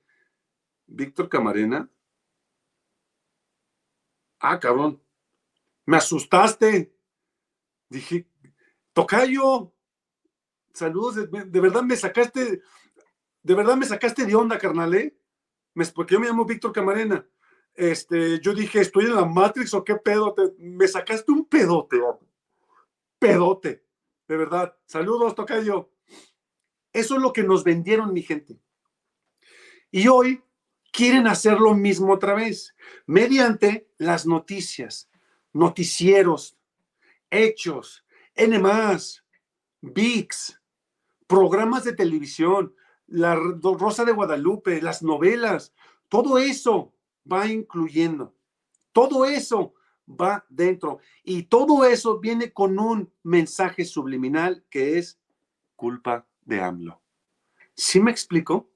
Víctor 0.88 1.30
Camarena. 1.30 1.90
Ah, 4.40 4.60
cabrón. 4.60 5.02
Me 5.86 5.98
asustaste. 5.98 6.94
Dije, 7.90 8.28
Tocayo, 8.98 9.72
saludos, 10.74 11.30
de, 11.30 11.62
verdad 11.62 11.84
me 11.84 11.96
sacaste, 11.96 12.64
de 13.44 13.54
verdad 13.54 13.76
me 13.76 13.86
sacaste 13.86 14.26
de 14.26 14.34
onda, 14.34 14.58
carnal, 14.58 14.96
¿eh? 14.96 15.16
porque 15.94 16.16
yo 16.16 16.20
me 16.20 16.26
llamo 16.26 16.46
Víctor 16.46 16.74
Camarena. 16.74 17.24
Este, 17.76 18.40
yo 18.40 18.56
dije, 18.56 18.80
¿estoy 18.80 19.06
en 19.06 19.14
la 19.14 19.26
Matrix 19.26 19.76
o 19.76 19.84
qué 19.84 19.98
pedo? 19.98 20.34
me 20.58 20.88
sacaste 20.88 21.32
un 21.32 21.46
pedote, 21.46 22.02
pedote, 23.20 23.86
de 24.28 24.36
verdad. 24.36 24.76
Saludos, 24.88 25.36
Tocayo. 25.36 25.92
Eso 26.92 27.18
es 27.18 27.22
lo 27.22 27.32
que 27.32 27.44
nos 27.44 27.64
vendieron, 27.64 28.12
mi 28.12 28.24
gente. 28.24 28.60
Y 29.92 30.08
hoy 30.08 30.42
quieren 30.92 31.28
hacer 31.28 31.60
lo 31.60 31.76
mismo 31.76 32.14
otra 32.14 32.34
vez, 32.34 32.74
mediante 33.06 33.92
las 34.00 34.26
noticias, 34.26 35.08
noticieros, 35.54 36.58
hechos, 37.30 38.04
N 38.38 38.62
VIX, 39.82 40.62
programas 41.28 41.84
de 41.84 41.94
televisión, 41.94 42.74
la 43.08 43.36
Rosa 43.36 44.06
de 44.06 44.12
Guadalupe, 44.12 44.82
las 44.82 45.02
novelas, 45.02 45.74
todo 46.08 46.38
eso 46.38 46.94
va 47.32 47.48
incluyendo, 47.48 48.36
todo 48.92 49.26
eso 49.26 49.74
va 50.10 50.46
dentro 50.50 51.00
y 51.24 51.44
todo 51.44 51.84
eso 51.84 52.20
viene 52.20 52.54
con 52.54 52.80
un 52.80 53.12
mensaje 53.24 53.86
subliminal 53.86 54.64
que 54.70 54.98
es 54.98 55.20
culpa 55.76 56.28
de 56.42 56.62
AMLO. 56.62 57.02
¿Sí 57.74 58.00
me 58.00 58.12
explico? 58.12 58.70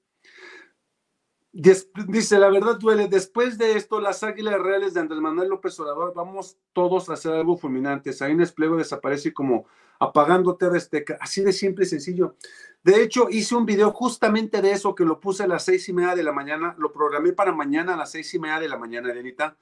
Dice, 1.52 2.38
la 2.38 2.48
verdad 2.48 2.78
duele. 2.78 3.08
Después 3.08 3.58
de 3.58 3.76
esto, 3.76 4.00
las 4.00 4.22
águilas 4.22 4.58
reales 4.58 4.94
de 4.94 5.00
Andrés 5.00 5.20
Manuel 5.20 5.50
López 5.50 5.78
Obrador, 5.80 6.14
vamos 6.14 6.56
todos 6.72 7.10
a 7.10 7.12
hacer 7.12 7.32
algo 7.34 7.58
fulminante. 7.58 8.10
Ahí 8.20 8.34
Esplego 8.40 8.76
desaparece 8.76 9.34
como 9.34 9.66
apagando 9.98 10.56
Terra 10.56 10.78
Así 11.20 11.42
de 11.42 11.52
simple 11.52 11.84
y 11.84 11.88
sencillo. 11.88 12.36
De 12.82 13.02
hecho, 13.02 13.28
hice 13.28 13.54
un 13.54 13.66
video 13.66 13.92
justamente 13.92 14.62
de 14.62 14.72
eso 14.72 14.94
que 14.94 15.04
lo 15.04 15.20
puse 15.20 15.42
a 15.42 15.46
las 15.46 15.66
seis 15.66 15.86
y 15.90 15.92
media 15.92 16.14
de 16.14 16.22
la 16.22 16.32
mañana. 16.32 16.74
Lo 16.78 16.90
programé 16.90 17.34
para 17.34 17.52
mañana 17.52 17.94
a 17.94 17.96
las 17.98 18.10
seis 18.12 18.32
y 18.32 18.38
media 18.38 18.58
de 18.58 18.68
la 18.68 18.78
mañana, 18.78 19.12
Denita, 19.12 19.56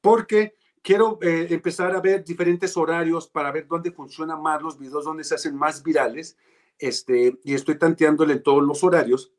porque 0.00 0.54
quiero 0.80 1.18
eh, 1.22 1.48
empezar 1.50 1.94
a 1.94 2.00
ver 2.00 2.24
diferentes 2.24 2.76
horarios 2.76 3.26
para 3.26 3.50
ver 3.50 3.66
dónde 3.66 3.90
funcionan 3.90 4.40
más 4.40 4.62
los 4.62 4.78
videos, 4.78 5.04
dónde 5.04 5.24
se 5.24 5.34
hacen 5.34 5.56
más 5.56 5.82
virales. 5.82 6.38
Este, 6.78 7.36
y 7.42 7.54
estoy 7.54 7.78
tanteándole 7.78 8.34
en 8.34 8.42
todos 8.44 8.62
los 8.62 8.84
horarios 8.84 9.32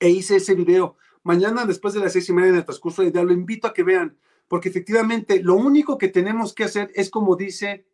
e 0.00 0.10
hice 0.10 0.36
ese 0.36 0.54
video. 0.54 0.96
Mañana, 1.22 1.64
después 1.64 1.94
de 1.94 2.00
las 2.00 2.12
seis 2.12 2.28
y 2.28 2.32
media 2.32 2.50
en 2.50 2.56
el 2.56 2.64
transcurso 2.64 3.02
del 3.02 3.12
día, 3.12 3.22
lo 3.22 3.32
invito 3.32 3.68
a 3.68 3.72
que 3.72 3.84
vean, 3.84 4.18
porque 4.48 4.70
efectivamente 4.70 5.42
lo 5.42 5.54
único 5.54 5.98
que 5.98 6.08
tenemos 6.08 6.54
que 6.54 6.64
hacer 6.64 6.90
es 6.94 7.10
como 7.10 7.36
dice, 7.36 7.86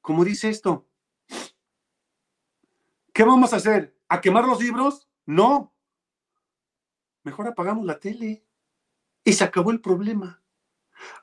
como 0.00 0.24
dice 0.24 0.48
esto, 0.48 0.86
¿Qué 3.16 3.24
vamos 3.24 3.54
a 3.54 3.56
hacer? 3.56 3.96
¿A 4.10 4.20
quemar 4.20 4.44
los 4.44 4.62
libros? 4.62 5.08
No. 5.24 5.72
Mejor 7.22 7.48
apagamos 7.48 7.86
la 7.86 7.98
tele 7.98 8.44
y 9.24 9.32
se 9.32 9.42
acabó 9.42 9.70
el 9.70 9.80
problema. 9.80 10.42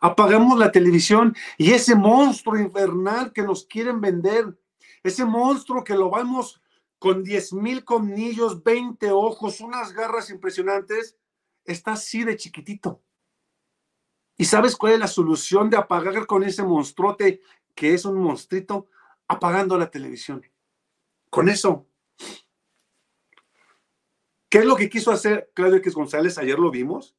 Apagamos 0.02 0.58
la 0.58 0.72
televisión 0.72 1.36
y 1.56 1.72
ese 1.72 1.94
monstruo 1.94 2.58
infernal 2.58 3.32
que 3.32 3.44
nos 3.44 3.68
quieren 3.68 4.02
vender, 4.02 4.60
ese 5.04 5.24
monstruo 5.24 5.84
que 5.84 5.94
lo 5.94 6.10
vamos 6.10 6.62
con 7.04 7.22
10 7.22 7.52
mil 7.52 7.84
comnillos, 7.84 8.63
20 8.63 9.12
ojos, 9.12 9.60
unas 9.60 9.92
garras 9.92 10.30
impresionantes, 10.30 11.18
está 11.66 11.92
así 11.92 12.24
de 12.24 12.38
chiquitito. 12.38 13.04
¿Y 14.38 14.46
sabes 14.46 14.78
cuál 14.78 14.94
es 14.94 15.00
la 15.00 15.10
solución 15.10 15.70
de 15.70 15.76
apagar 15.76 16.26
con 16.26 16.46
ese 16.46 16.63
monstruote 16.63 17.42
que 17.76 17.94
es 17.94 18.06
un 18.06 18.16
monstruito? 18.22 18.88
Apagando 19.28 19.78
la 19.78 19.92
televisión. 19.92 20.50
Con 21.30 21.50
eso. 21.50 21.86
¿Qué 24.48 24.60
es 24.60 24.66
lo 24.66 24.78
que 24.78 24.89
quiso 24.89 25.12
hacer 25.12 25.52
Claudio 25.54 25.80
X 25.80 25.96
González? 25.96 26.38
Ayer 26.38 26.58
lo 26.58 26.72
vimos. 26.72 27.18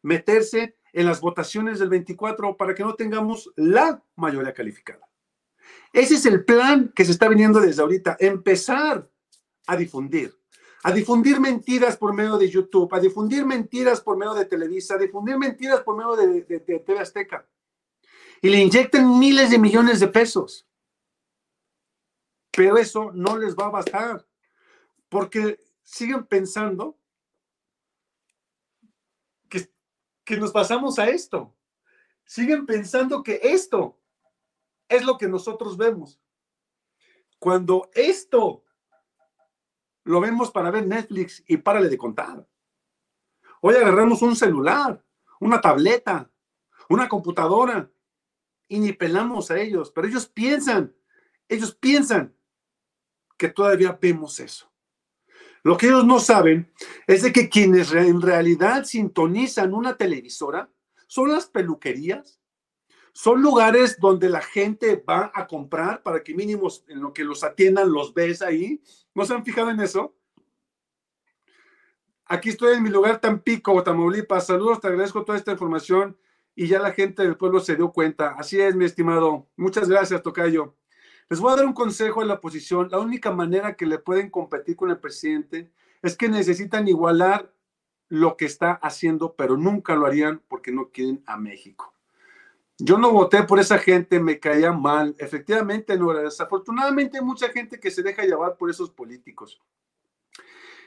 Meterse 0.00 0.76
en 0.92 1.06
las 1.06 1.20
votaciones 1.20 1.80
del 1.80 1.88
24 1.88 2.56
para 2.56 2.72
que 2.72 2.84
no 2.84 2.94
tengamos 2.94 3.50
la 3.56 4.00
mayoría 4.14 4.54
calificada. 4.54 5.07
Ese 5.92 6.14
es 6.14 6.26
el 6.26 6.44
plan 6.44 6.92
que 6.94 7.04
se 7.04 7.12
está 7.12 7.28
viniendo 7.28 7.60
desde 7.60 7.82
ahorita. 7.82 8.16
Empezar 8.20 9.08
a 9.66 9.76
difundir 9.76 10.38
a 10.82 10.92
difundir 10.92 11.40
mentiras 11.40 11.96
por 11.96 12.14
medio 12.14 12.38
de 12.38 12.48
YouTube, 12.48 12.92
a 12.94 13.00
difundir 13.00 13.44
mentiras 13.44 14.00
por 14.00 14.16
medio 14.16 14.34
de 14.34 14.44
Televisa, 14.44 14.94
a 14.94 14.98
difundir 14.98 15.36
mentiras 15.36 15.80
por 15.80 15.96
medio 15.96 16.14
de, 16.16 16.42
de, 16.42 16.60
TV 16.60 17.00
Azteca. 17.00 17.46
Y 18.40 18.48
le 18.48 18.58
inyectan 18.58 19.18
miles 19.18 19.50
de 19.50 19.58
millones 19.58 19.98
de 20.00 20.08
pesos. 20.08 20.66
Pero 22.52 22.76
eso 22.76 23.10
no 23.12 23.36
les 23.36 23.56
va 23.56 23.66
a 23.66 23.70
bastar, 23.70 24.26
porque 25.08 25.58
siguen 25.82 26.24
pensando 26.26 26.96
que, 29.48 29.70
que 30.24 30.36
nos 30.36 30.52
pasamos 30.52 30.98
a 30.98 31.08
esto. 31.08 31.54
Siguen 32.24 32.66
pensando 32.66 33.22
que 33.22 33.40
esto 33.42 33.97
es 34.88 35.04
lo 35.04 35.18
que 35.18 35.28
nosotros 35.28 35.76
vemos. 35.76 36.20
Cuando 37.38 37.90
esto 37.94 38.64
lo 40.04 40.20
vemos 40.20 40.50
para 40.50 40.70
ver 40.70 40.86
Netflix 40.86 41.44
y 41.46 41.58
párale 41.58 41.88
de 41.88 41.98
contar. 41.98 42.46
Hoy 43.60 43.74
agarramos 43.74 44.22
un 44.22 44.34
celular, 44.34 45.04
una 45.38 45.60
tableta, 45.60 46.30
una 46.88 47.08
computadora 47.08 47.90
y 48.68 48.78
ni 48.78 48.92
pelamos 48.92 49.50
a 49.50 49.60
ellos, 49.60 49.90
pero 49.90 50.08
ellos 50.08 50.26
piensan, 50.26 50.94
ellos 51.48 51.74
piensan 51.74 52.34
que 53.36 53.48
todavía 53.48 53.98
vemos 54.00 54.40
eso. 54.40 54.70
Lo 55.62 55.76
que 55.76 55.86
ellos 55.86 56.06
no 56.06 56.20
saben 56.20 56.72
es 57.06 57.22
de 57.22 57.32
que 57.32 57.48
quienes 57.48 57.92
en 57.92 58.22
realidad 58.22 58.84
sintonizan 58.84 59.74
una 59.74 59.96
televisora 59.96 60.70
son 61.06 61.32
las 61.32 61.46
peluquerías, 61.46 62.37
son 63.18 63.42
lugares 63.42 63.98
donde 63.98 64.28
la 64.28 64.40
gente 64.40 65.02
va 65.06 65.32
a 65.34 65.48
comprar 65.48 66.04
para 66.04 66.22
que 66.22 66.36
mínimos 66.36 66.84
en 66.86 67.00
lo 67.00 67.12
que 67.12 67.24
los 67.24 67.42
atiendan 67.42 67.90
los 67.92 68.14
ves 68.14 68.42
ahí. 68.42 68.80
¿No 69.12 69.24
se 69.24 69.34
han 69.34 69.44
fijado 69.44 69.70
en 69.70 69.80
eso? 69.80 70.14
Aquí 72.26 72.50
estoy 72.50 72.76
en 72.76 72.82
mi 72.84 72.90
lugar 72.90 73.20
Tampico, 73.20 73.82
Tamaulipas. 73.82 74.46
Saludos, 74.46 74.80
te 74.80 74.86
agradezco 74.86 75.24
toda 75.24 75.36
esta 75.36 75.50
información 75.50 76.16
y 76.54 76.68
ya 76.68 76.78
la 76.78 76.92
gente 76.92 77.24
del 77.24 77.36
pueblo 77.36 77.58
se 77.58 77.74
dio 77.74 77.90
cuenta. 77.90 78.36
Así 78.38 78.60
es, 78.60 78.76
mi 78.76 78.84
estimado. 78.84 79.48
Muchas 79.56 79.88
gracias, 79.88 80.22
Tocayo. 80.22 80.76
Les 81.28 81.40
voy 81.40 81.52
a 81.52 81.56
dar 81.56 81.66
un 81.66 81.72
consejo 81.72 82.20
a 82.20 82.24
la 82.24 82.34
oposición. 82.34 82.88
La 82.88 83.00
única 83.00 83.32
manera 83.32 83.74
que 83.74 83.86
le 83.86 83.98
pueden 83.98 84.30
competir 84.30 84.76
con 84.76 84.90
el 84.90 85.00
presidente 85.00 85.72
es 86.02 86.16
que 86.16 86.28
necesitan 86.28 86.86
igualar 86.86 87.52
lo 88.08 88.36
que 88.36 88.44
está 88.44 88.74
haciendo, 88.74 89.34
pero 89.34 89.56
nunca 89.56 89.96
lo 89.96 90.06
harían 90.06 90.40
porque 90.46 90.70
no 90.70 90.90
quieren 90.90 91.24
a 91.26 91.36
México. 91.36 91.97
Yo 92.78 92.96
no 92.96 93.10
voté 93.10 93.42
por 93.42 93.58
esa 93.58 93.78
gente, 93.78 94.20
me 94.20 94.38
caía 94.38 94.72
mal. 94.72 95.16
Efectivamente, 95.18 95.98
no 95.98 96.12
era. 96.12 96.22
Desafortunadamente 96.22 97.18
hay 97.18 97.24
mucha 97.24 97.48
gente 97.48 97.80
que 97.80 97.90
se 97.90 98.02
deja 98.02 98.22
llevar 98.22 98.56
por 98.56 98.70
esos 98.70 98.90
políticos. 98.90 99.60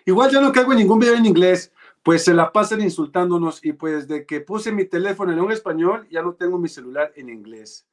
Igual 0.05 0.31
ya 0.31 0.41
no 0.41 0.51
caigo 0.51 0.71
en 0.71 0.79
ningún 0.79 0.99
video 0.99 1.15
en 1.15 1.25
inglés, 1.25 1.71
pues 2.01 2.23
se 2.23 2.33
la 2.33 2.51
pasan 2.51 2.81
insultándonos 2.81 3.63
y 3.63 3.73
pues 3.73 4.07
de 4.07 4.25
que 4.25 4.41
puse 4.41 4.71
mi 4.71 4.85
teléfono 4.85 5.31
en 5.31 5.39
un 5.39 5.51
español, 5.51 6.07
ya 6.09 6.21
no 6.23 6.33
tengo 6.33 6.57
mi 6.57 6.69
celular 6.69 7.11
en 7.15 7.29
inglés. 7.29 7.87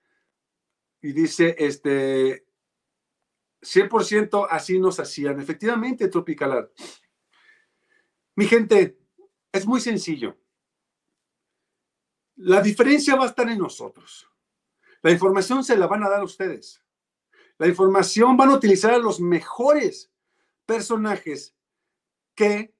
Y 1.02 1.12
dice, 1.12 1.54
este, 1.58 2.46
100% 3.62 4.46
así 4.48 4.78
nos 4.78 5.00
hacían. 5.00 5.40
Efectivamente, 5.40 6.08
Tropicalar. 6.08 6.70
Mi 8.37 8.46
gente, 8.46 8.96
es 9.52 9.66
muy 9.66 9.80
sencillo. 9.80 10.37
La 12.38 12.62
diferencia 12.62 13.16
va 13.16 13.24
a 13.24 13.29
estar 13.29 13.48
en 13.48 13.59
nosotros. 13.59 14.29
La 15.03 15.11
información 15.11 15.64
se 15.64 15.77
la 15.77 15.88
van 15.88 16.05
a 16.05 16.09
dar 16.09 16.20
a 16.20 16.24
ustedes. 16.24 16.83
La 17.59 17.66
información 17.66 18.37
van 18.37 18.51
a 18.51 18.55
utilizar 18.55 18.94
a 18.94 18.98
los 18.98 19.20
mejores 19.20 20.12
personajes 20.64 21.57
que, 22.37 22.72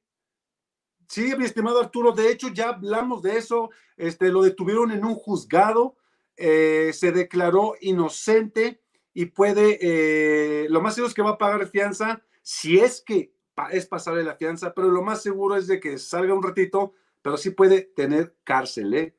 sí, 1.09 1.35
mi 1.37 1.45
estimado 1.45 1.81
Arturo, 1.81 2.13
de 2.13 2.31
hecho 2.31 2.49
ya 2.49 2.69
hablamos 2.69 3.23
de 3.23 3.37
eso, 3.37 3.71
este, 3.97 4.31
lo 4.31 4.43
detuvieron 4.43 4.93
en 4.93 5.05
un 5.05 5.17
juzgado, 5.17 5.97
eh, 6.37 6.93
se 6.95 7.11
declaró 7.11 7.75
inocente 7.81 8.81
y 9.13 9.27
puede, 9.27 9.79
eh, 9.81 10.69
lo 10.69 10.81
más 10.81 10.95
seguro 10.95 11.09
es 11.09 11.15
que 11.15 11.23
va 11.23 11.31
a 11.31 11.39
pagar 11.39 11.67
fianza, 11.67 12.23
si 12.43 12.79
es 12.79 13.01
que 13.01 13.35
es 13.73 13.87
pasarle 13.87 14.23
la 14.23 14.37
fianza, 14.37 14.73
pero 14.73 14.89
lo 14.89 15.03
más 15.03 15.21
seguro 15.21 15.57
es 15.57 15.67
de 15.67 15.81
que 15.81 15.99
salga 15.99 16.33
un 16.33 16.45
ratito, 16.45 16.95
pero 17.23 17.37
sí 17.37 17.51
puede 17.51 17.83
tener 17.83 18.37
cárcel, 18.45 18.95
¿eh? 18.95 19.18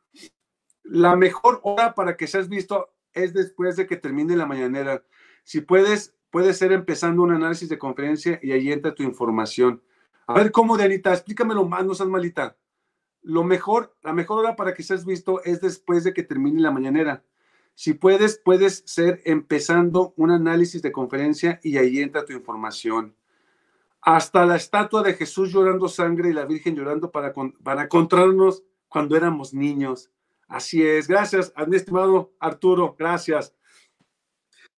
La 0.92 1.16
mejor 1.16 1.60
hora 1.62 1.94
para 1.94 2.18
que 2.18 2.26
seas 2.26 2.50
visto 2.50 2.90
es 3.14 3.32
después 3.32 3.76
de 3.76 3.86
que 3.86 3.96
termine 3.96 4.36
la 4.36 4.48
mañanera. 4.48 5.04
Si 5.44 5.62
puedes, 5.62 6.16
puede 6.32 6.52
ser 6.56 6.72
empezando 6.72 7.22
un 7.22 7.32
análisis 7.32 7.70
de 7.70 7.78
conferencia 7.78 8.40
y 8.42 8.54
ahí 8.54 8.72
entra 8.72 8.96
tu 8.96 9.04
información. 9.04 9.84
A 10.26 10.34
ver 10.34 10.52
cómo, 10.52 10.78
Dianita, 10.78 11.14
explícamelo 11.14 11.64
más, 11.66 11.86
no 11.86 11.94
seas 11.94 12.10
malita. 12.10 12.58
Lo 13.22 13.44
mejor, 13.44 13.96
la 14.02 14.14
mejor 14.14 14.40
hora 14.40 14.56
para 14.56 14.74
que 14.74 14.82
seas 14.82 15.06
visto 15.06 15.44
es 15.44 15.62
después 15.62 16.04
de 16.04 16.12
que 16.12 16.24
termine 16.24 16.60
la 16.60 16.72
mañanera. 16.72 17.24
Si 17.76 17.94
puedes, 17.94 18.42
puedes 18.44 18.82
ser 18.88 19.22
empezando 19.26 20.16
un 20.18 20.32
análisis 20.32 20.82
de 20.82 20.92
conferencia 20.92 21.60
y 21.62 21.78
ahí 21.78 22.00
entra 22.00 22.26
tu 22.26 22.34
información. 22.34 23.16
Hasta 24.02 24.44
la 24.44 24.56
estatua 24.56 25.04
de 25.04 25.14
Jesús 25.14 25.52
llorando 25.52 25.88
sangre 25.88 26.30
y 26.30 26.34
la 26.34 26.46
Virgen 26.46 26.76
llorando 26.76 27.12
para, 27.12 27.32
para 27.64 27.84
encontrarnos 27.84 28.64
cuando 28.88 29.16
éramos 29.16 29.54
niños. 29.54 30.10
Así 30.50 30.86
es, 30.86 31.08
gracias 31.08 31.54
mi 31.68 31.78
estimado 31.78 32.34
Arturo, 32.40 32.96
gracias. 32.98 33.56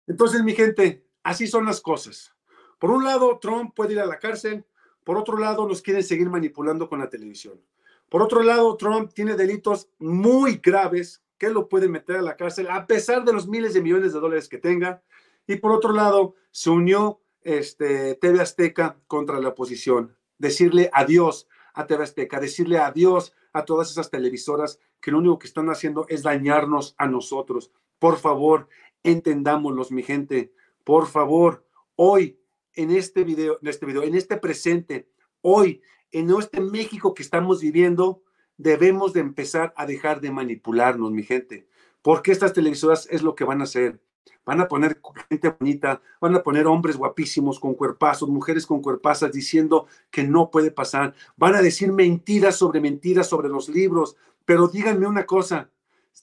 Entonces, 0.06 0.44
mi 0.44 0.54
gente, 0.54 1.06
así 1.24 1.48
son 1.48 1.66
las 1.66 1.80
cosas. 1.80 2.36
Por 2.78 2.92
un 2.92 3.06
lado, 3.06 3.40
Trump 3.40 3.74
puede 3.74 3.94
ir 3.94 4.02
a 4.02 4.06
la 4.06 4.20
cárcel, 4.20 4.66
por 5.06 5.18
otro 5.18 5.38
lado, 5.38 5.68
nos 5.68 5.82
quieren 5.82 6.04
seguir 6.04 6.30
manipulando 6.30 6.90
con 6.90 7.00
la 7.00 7.10
televisión. 7.10 7.62
Por 8.10 8.22
otro 8.22 8.44
lado, 8.44 8.76
Trump 8.76 9.14
tiene 9.14 9.36
delitos 9.36 9.90
muy 9.98 10.58
graves 10.58 11.24
que 11.38 11.50
lo 11.50 11.70
pueden 11.70 11.92
meter 11.92 12.18
a 12.18 12.22
la 12.22 12.36
cárcel 12.36 12.68
a 12.70 12.86
pesar 12.86 13.24
de 13.24 13.34
los 13.34 13.48
miles 13.48 13.74
de 13.74 13.82
millones 13.82 14.14
de 14.14 14.20
dólares 14.20 14.50
que 14.50 14.58
tenga. 14.58 15.02
Y 15.48 15.56
por 15.56 15.72
otro 15.72 15.94
lado, 15.94 16.36
se 16.52 16.70
unió 16.70 17.22
este, 17.42 18.16
TV 18.16 18.42
Azteca 18.42 19.00
contra 19.08 19.40
la 19.40 19.50
oposición. 19.50 20.16
Decirle 20.38 20.90
adiós 20.94 21.48
a 21.74 21.88
TV 21.88 22.04
Azteca, 22.04 22.40
decirle 22.40 22.78
adiós 22.78 23.34
a 23.54 23.64
todas 23.64 23.90
esas 23.90 24.10
televisoras 24.10 24.80
que 25.02 25.12
lo 25.12 25.18
único 25.18 25.40
que 25.40 25.48
están 25.48 25.70
haciendo 25.70 26.06
es 26.08 26.24
dañarnos 26.24 26.96
a 26.98 27.08
nosotros. 27.08 27.72
Por 28.00 28.18
favor, 28.18 28.68
entendámoslos, 29.04 29.92
mi 29.92 30.04
gente. 30.04 30.54
Por 30.84 31.08
favor, 31.08 31.66
hoy 31.96 32.40
en 32.76 32.92
este 32.92 33.24
video, 33.24 33.58
en 33.62 33.68
este 33.68 33.86
video, 33.86 34.04
en 34.04 34.16
este 34.16 34.38
presente, 34.38 35.10
hoy, 35.42 35.82
en 36.12 36.30
este 36.32 36.62
México 36.62 37.14
que 37.14 37.24
estamos 37.24 37.62
viviendo, 37.62 38.24
debemos 38.58 39.14
de 39.14 39.22
empezar 39.22 39.74
a 39.76 39.86
dejar 39.86 40.22
de 40.22 40.32
manipularnos, 40.32 41.12
mi 41.12 41.24
gente, 41.24 41.68
porque 42.02 42.32
estas 42.32 42.54
televisoras 42.54 43.08
es 43.10 43.24
lo 43.24 43.36
que 43.36 43.44
van 43.44 43.62
a 43.62 43.66
hacer. 43.66 44.00
Van 44.44 44.60
a 44.60 44.68
poner 44.68 45.00
gente 45.30 45.56
bonita, 45.60 46.02
van 46.20 46.36
a 46.36 46.44
poner 46.44 46.66
hombres 46.66 46.98
guapísimos 46.98 47.60
con 47.60 47.76
cuerpazos, 47.76 48.30
mujeres 48.30 48.66
con 48.66 48.82
cuerpazas 48.82 49.32
diciendo 49.32 49.88
que 50.10 50.24
no 50.24 50.50
puede 50.50 50.72
pasar. 50.72 51.14
Van 51.38 51.56
a 51.56 51.62
decir 51.62 51.92
mentiras 51.92 52.56
sobre 52.56 52.82
mentiras 52.82 53.28
sobre 53.28 53.50
los 53.50 53.70
libros. 53.70 54.16
Pero 54.52 54.68
díganme 54.68 55.08
una 55.08 55.26
cosa, 55.26 55.72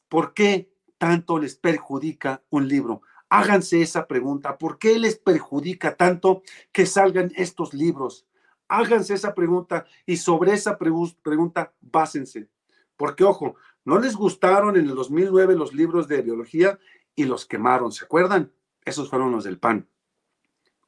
¿por 0.07 0.35
qué 0.35 0.71
tanto 0.99 1.39
les 1.39 1.57
perjudica 1.57 2.43
un 2.51 2.69
libro? 2.69 3.01
Háganse 3.31 3.81
esa 3.81 4.07
pregunta. 4.07 4.59
¿Por 4.59 4.79
qué 4.79 4.99
les 4.99 5.17
perjudica 5.17 5.97
tanto 5.97 6.43
que 6.71 6.85
salgan 6.85 7.33
estos 7.37 7.73
libros? 7.73 8.27
Háganse 8.69 9.15
esa 9.15 9.35
pregunta 9.35 9.87
y 10.05 10.19
sobre 10.19 10.53
esa 10.53 10.77
pregunta 10.77 11.73
básense. 11.81 12.51
Porque, 12.99 13.25
ojo, 13.25 13.57
no 13.87 13.99
les 13.99 14.15
gustaron 14.15 14.77
en 14.77 14.91
el 14.91 14.95
2009 14.95 15.57
los 15.57 15.73
libros 15.73 16.07
de 16.07 16.21
biología 16.21 16.79
y 17.17 17.25
los 17.25 17.47
quemaron, 17.47 17.93
¿se 17.93 18.05
acuerdan? 18.05 18.53
Esos 18.85 19.09
fueron 19.09 19.33
los 19.33 19.45
del 19.45 19.59
PAN. 19.59 19.89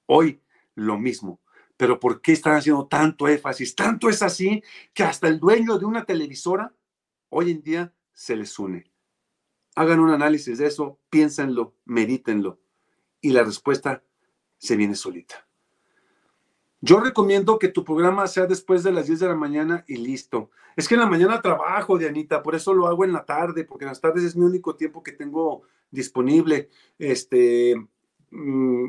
Hoy 0.05 0.43
lo 0.75 0.99
mismo. 0.99 1.41
Pero 1.79 1.99
¿por 1.99 2.21
qué 2.21 2.33
están 2.33 2.57
haciendo 2.57 2.87
tanto 2.87 3.29
énfasis? 3.29 3.75
Tanto 3.75 4.11
es 4.11 4.21
así 4.21 4.63
que 4.93 5.05
hasta 5.05 5.27
el 5.27 5.41
dueño 5.41 5.79
de 5.79 5.87
una 5.87 6.05
televisora 6.05 6.75
hoy 7.31 7.51
en 7.51 7.63
día 7.63 7.95
se 8.13 8.37
les 8.37 8.59
une. 8.59 8.85
Hagan 9.75 10.01
un 10.01 10.11
análisis 10.11 10.59
de 10.59 10.67
eso, 10.67 10.99
piénsenlo, 11.09 11.75
medítenlo 11.85 12.61
y 13.21 13.31
la 13.31 13.43
respuesta 13.43 14.03
se 14.59 14.77
viene 14.77 14.95
solita. 14.95 15.47
Yo 16.83 17.01
recomiendo 17.01 17.59
que 17.59 17.69
tu 17.69 17.85
programa 17.85 18.27
sea 18.27 18.47
después 18.47 18.83
de 18.83 18.93
las 18.93 19.07
10 19.07 19.21
de 19.21 19.29
la 19.29 19.35
mañana 19.35 19.85
y 19.87 19.97
listo. 19.97 20.51
Es 20.77 20.89
que 20.89 20.95
en 20.95 21.01
la 21.01 21.07
mañana 21.07 21.43
trabajo, 21.43 21.99
Dianita, 21.99 22.43
por 22.43 22.55
eso 22.55 22.73
lo 22.73 22.87
hago 22.87 23.05
en 23.05 23.13
la 23.13 23.27
tarde, 23.27 23.65
porque 23.65 23.85
en 23.85 23.91
las 23.91 24.01
tardes 24.01 24.25
es 24.25 24.35
mi 24.35 24.45
único 24.45 24.77
tiempo 24.77 25.03
que 25.03 25.13
tengo 25.13 25.63
disponible. 25.91 26.71
Este, 26.99 27.77
mm, 28.31 28.85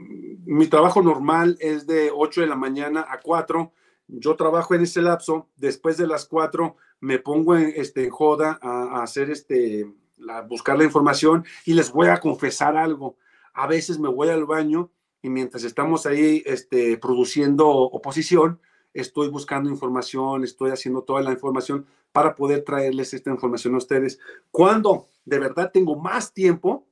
mi 0.46 0.68
trabajo 0.68 1.02
normal 1.02 1.58
es 1.60 1.86
de 1.86 2.12
8 2.14 2.42
de 2.42 2.48
la 2.48 2.56
mañana 2.56 3.06
a 3.10 3.20
4. 3.20 3.74
Yo 4.08 4.36
trabajo 4.38 4.74
en 4.74 4.84
ese 4.84 5.02
lapso. 5.02 5.50
Después 5.58 5.98
de 5.98 6.08
las 6.08 6.26
4 6.26 6.78
me 7.02 7.20
pongo 7.20 7.58
en, 7.58 7.74
este, 7.76 8.10
joda 8.10 8.60
a, 8.62 9.04
hacer 9.04 9.30
este, 9.30 9.92
a 10.30 10.42
buscar 10.42 10.78
la 10.78 10.86
información 10.86 11.44
y 11.66 11.74
les 11.74 11.92
voy 11.92 12.08
a 12.08 12.20
confesar 12.20 12.78
algo. 12.78 13.18
A 13.54 13.68
veces 13.68 14.00
me 14.00 14.08
voy 14.08 14.30
al 14.30 14.46
baño 14.46 14.92
y 15.22 15.30
mientras 15.30 15.64
estamos 15.64 16.06
ahí 16.06 16.42
este, 16.46 16.98
produciendo 16.98 17.68
oposición, 17.68 18.62
estoy 18.94 19.30
buscando 19.30 19.70
información, 19.70 20.44
estoy 20.44 20.72
haciendo 20.72 21.04
toda 21.04 21.22
la 21.22 21.32
información 21.32 21.86
para 22.12 22.36
poder 22.36 22.64
traerles 22.64 23.14
esta 23.14 23.32
información 23.32 23.74
a 23.76 23.80
ustedes. 23.80 24.20
Cuando 24.52 25.08
de 25.26 25.40
verdad 25.40 25.72
tengo 25.74 25.96
más 25.96 26.34
tiempo, 26.34 26.88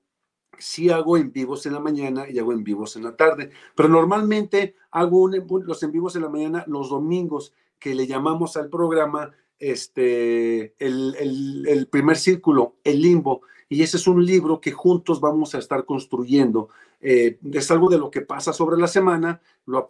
sí 0.57 0.89
hago 0.89 1.17
en 1.17 1.31
vivos 1.31 1.65
en 1.65 1.73
la 1.73 1.79
mañana 1.79 2.29
y 2.29 2.39
hago 2.39 2.51
en 2.51 2.63
vivos 2.63 2.95
en 2.95 3.03
la 3.03 3.15
tarde, 3.15 3.51
pero 3.75 3.89
normalmente 3.89 4.75
hago 4.91 5.29
los 5.29 5.83
en 5.83 5.91
vivos 5.91 6.15
en 6.15 6.23
la 6.23 6.29
mañana 6.29 6.63
los 6.67 6.89
domingos 6.89 7.53
que 7.77 7.95
le 7.95 8.07
llamamos 8.07 8.57
al 8.57 8.69
programa 8.69 9.31
este, 9.59 10.73
el, 10.79 11.15
el, 11.19 11.67
el 11.67 11.87
primer 11.87 12.17
círculo, 12.17 12.75
el 12.83 13.01
limbo, 13.01 13.41
y 13.67 13.83
ese 13.83 13.97
es 13.97 14.07
un 14.07 14.25
libro 14.25 14.59
que 14.59 14.71
juntos 14.71 15.21
vamos 15.21 15.53
a 15.53 15.59
estar 15.59 15.85
construyendo 15.85 16.69
eh, 17.01 17.37
es 17.53 17.71
algo 17.71 17.89
de 17.89 17.97
lo 17.97 18.11
que 18.11 18.21
pasa 18.21 18.51
sobre 18.51 18.77
la 18.77 18.87
semana, 18.87 19.41
lo, 19.65 19.87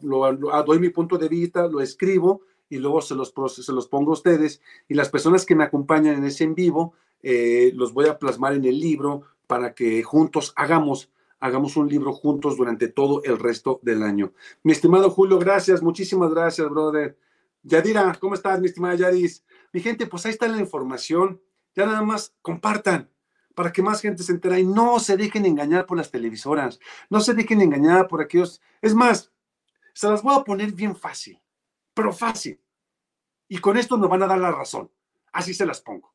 ah, 0.51 0.63
doy 0.63 0.79
mi 0.79 0.89
punto 0.89 1.17
de 1.17 1.27
vista, 1.27 1.67
lo 1.67 1.81
escribo 1.81 2.41
y 2.69 2.77
luego 2.77 3.01
se 3.01 3.15
los, 3.15 3.33
se 3.47 3.73
los 3.73 3.87
pongo 3.87 4.11
a 4.11 4.13
ustedes 4.13 4.61
y 4.87 4.93
las 4.93 5.09
personas 5.09 5.45
que 5.45 5.55
me 5.55 5.63
acompañan 5.63 6.15
en 6.15 6.25
ese 6.25 6.43
en 6.43 6.53
vivo 6.53 6.93
eh, 7.23 7.71
los 7.73 7.93
voy 7.93 8.07
a 8.07 8.19
plasmar 8.19 8.53
en 8.53 8.65
el 8.65 8.79
libro 8.79 9.23
para 9.47 9.73
que 9.73 10.03
juntos 10.03 10.53
hagamos 10.55 11.09
hagamos 11.41 11.77
un 11.77 11.87
libro 11.87 12.11
juntos 12.11 12.57
durante 12.57 12.89
todo 12.89 13.23
el 13.23 13.39
resto 13.39 13.79
del 13.81 14.03
año. 14.03 14.33
Mi 14.61 14.73
estimado 14.73 15.09
Julio, 15.09 15.39
gracias, 15.39 15.81
muchísimas 15.81 16.31
gracias, 16.31 16.69
brother. 16.69 17.15
Yadira, 17.63 18.15
¿cómo 18.19 18.35
estás, 18.35 18.59
mi 18.59 18.67
estimada 18.67 18.95
Yadis? 18.95 19.45
Mi 19.73 19.81
gente, 19.81 20.07
pues 20.07 20.25
ahí 20.25 20.31
está 20.31 20.47
la 20.47 20.57
información. 20.57 21.41
Ya 21.75 21.85
nada 21.85 22.01
más 22.01 22.33
compartan, 22.41 23.09
para 23.55 23.71
que 23.71 23.81
más 23.81 24.01
gente 24.01 24.23
se 24.23 24.31
entere 24.31 24.61
y 24.61 24.65
no 24.65 24.99
se 24.99 25.17
dejen 25.17 25.45
engañar 25.45 25.85
por 25.85 25.97
las 25.97 26.09
televisoras, 26.09 26.79
no 27.09 27.19
se 27.19 27.33
dejen 27.33 27.61
engañar 27.61 28.07
por 28.07 28.21
aquellos. 28.21 28.61
Es 28.81 28.95
más, 28.95 29.31
se 29.93 30.09
las 30.09 30.23
voy 30.23 30.35
a 30.35 30.43
poner 30.43 30.71
bien 30.71 30.95
fácil, 30.95 31.41
pero 31.93 32.13
fácil. 32.13 32.61
Y 33.47 33.57
con 33.57 33.77
esto 33.77 33.97
me 33.97 34.07
van 34.07 34.23
a 34.23 34.27
dar 34.27 34.39
la 34.39 34.51
razón. 34.51 34.89
Así 35.33 35.53
se 35.53 35.65
las 35.65 35.81
pongo. 35.81 36.13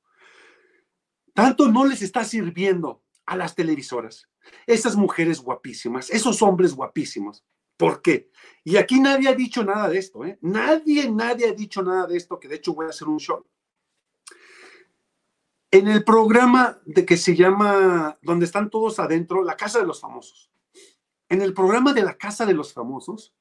Tanto 1.34 1.68
no 1.68 1.84
les 1.84 2.00
está 2.00 2.24
sirviendo 2.24 3.02
a 3.26 3.36
las 3.36 3.54
televisoras, 3.54 4.28
esas 4.66 4.96
mujeres 4.96 5.40
guapísimas, 5.40 6.10
esos 6.10 6.42
hombres 6.42 6.74
guapísimos. 6.74 7.44
¿Por 7.76 8.02
qué? 8.02 8.30
Y 8.62 8.76
aquí 8.76 9.00
nadie 9.00 9.28
ha 9.28 9.34
dicho 9.34 9.64
nada 9.64 9.88
de 9.88 9.98
esto, 9.98 10.24
¿eh? 10.24 10.38
Nadie, 10.40 11.10
nadie 11.10 11.48
ha 11.48 11.52
dicho 11.52 11.82
nada 11.82 12.06
de 12.06 12.16
esto, 12.16 12.38
que 12.38 12.48
de 12.48 12.56
hecho 12.56 12.74
voy 12.74 12.86
a 12.86 12.90
hacer 12.90 13.08
un 13.08 13.18
show. 13.18 13.44
En 15.70 15.88
el 15.88 16.04
programa 16.04 16.80
de 16.86 17.04
que 17.04 17.16
se 17.16 17.34
llama, 17.34 18.16
donde 18.22 18.46
están 18.46 18.70
todos 18.70 18.98
adentro, 19.00 19.42
La 19.42 19.56
Casa 19.56 19.80
de 19.80 19.86
los 19.86 20.00
Famosos. 20.00 20.50
En 21.28 21.42
el 21.42 21.52
programa 21.52 21.92
de 21.92 22.02
La 22.02 22.16
Casa 22.16 22.46
de 22.46 22.54
los 22.54 22.72
Famosos, 22.72 23.34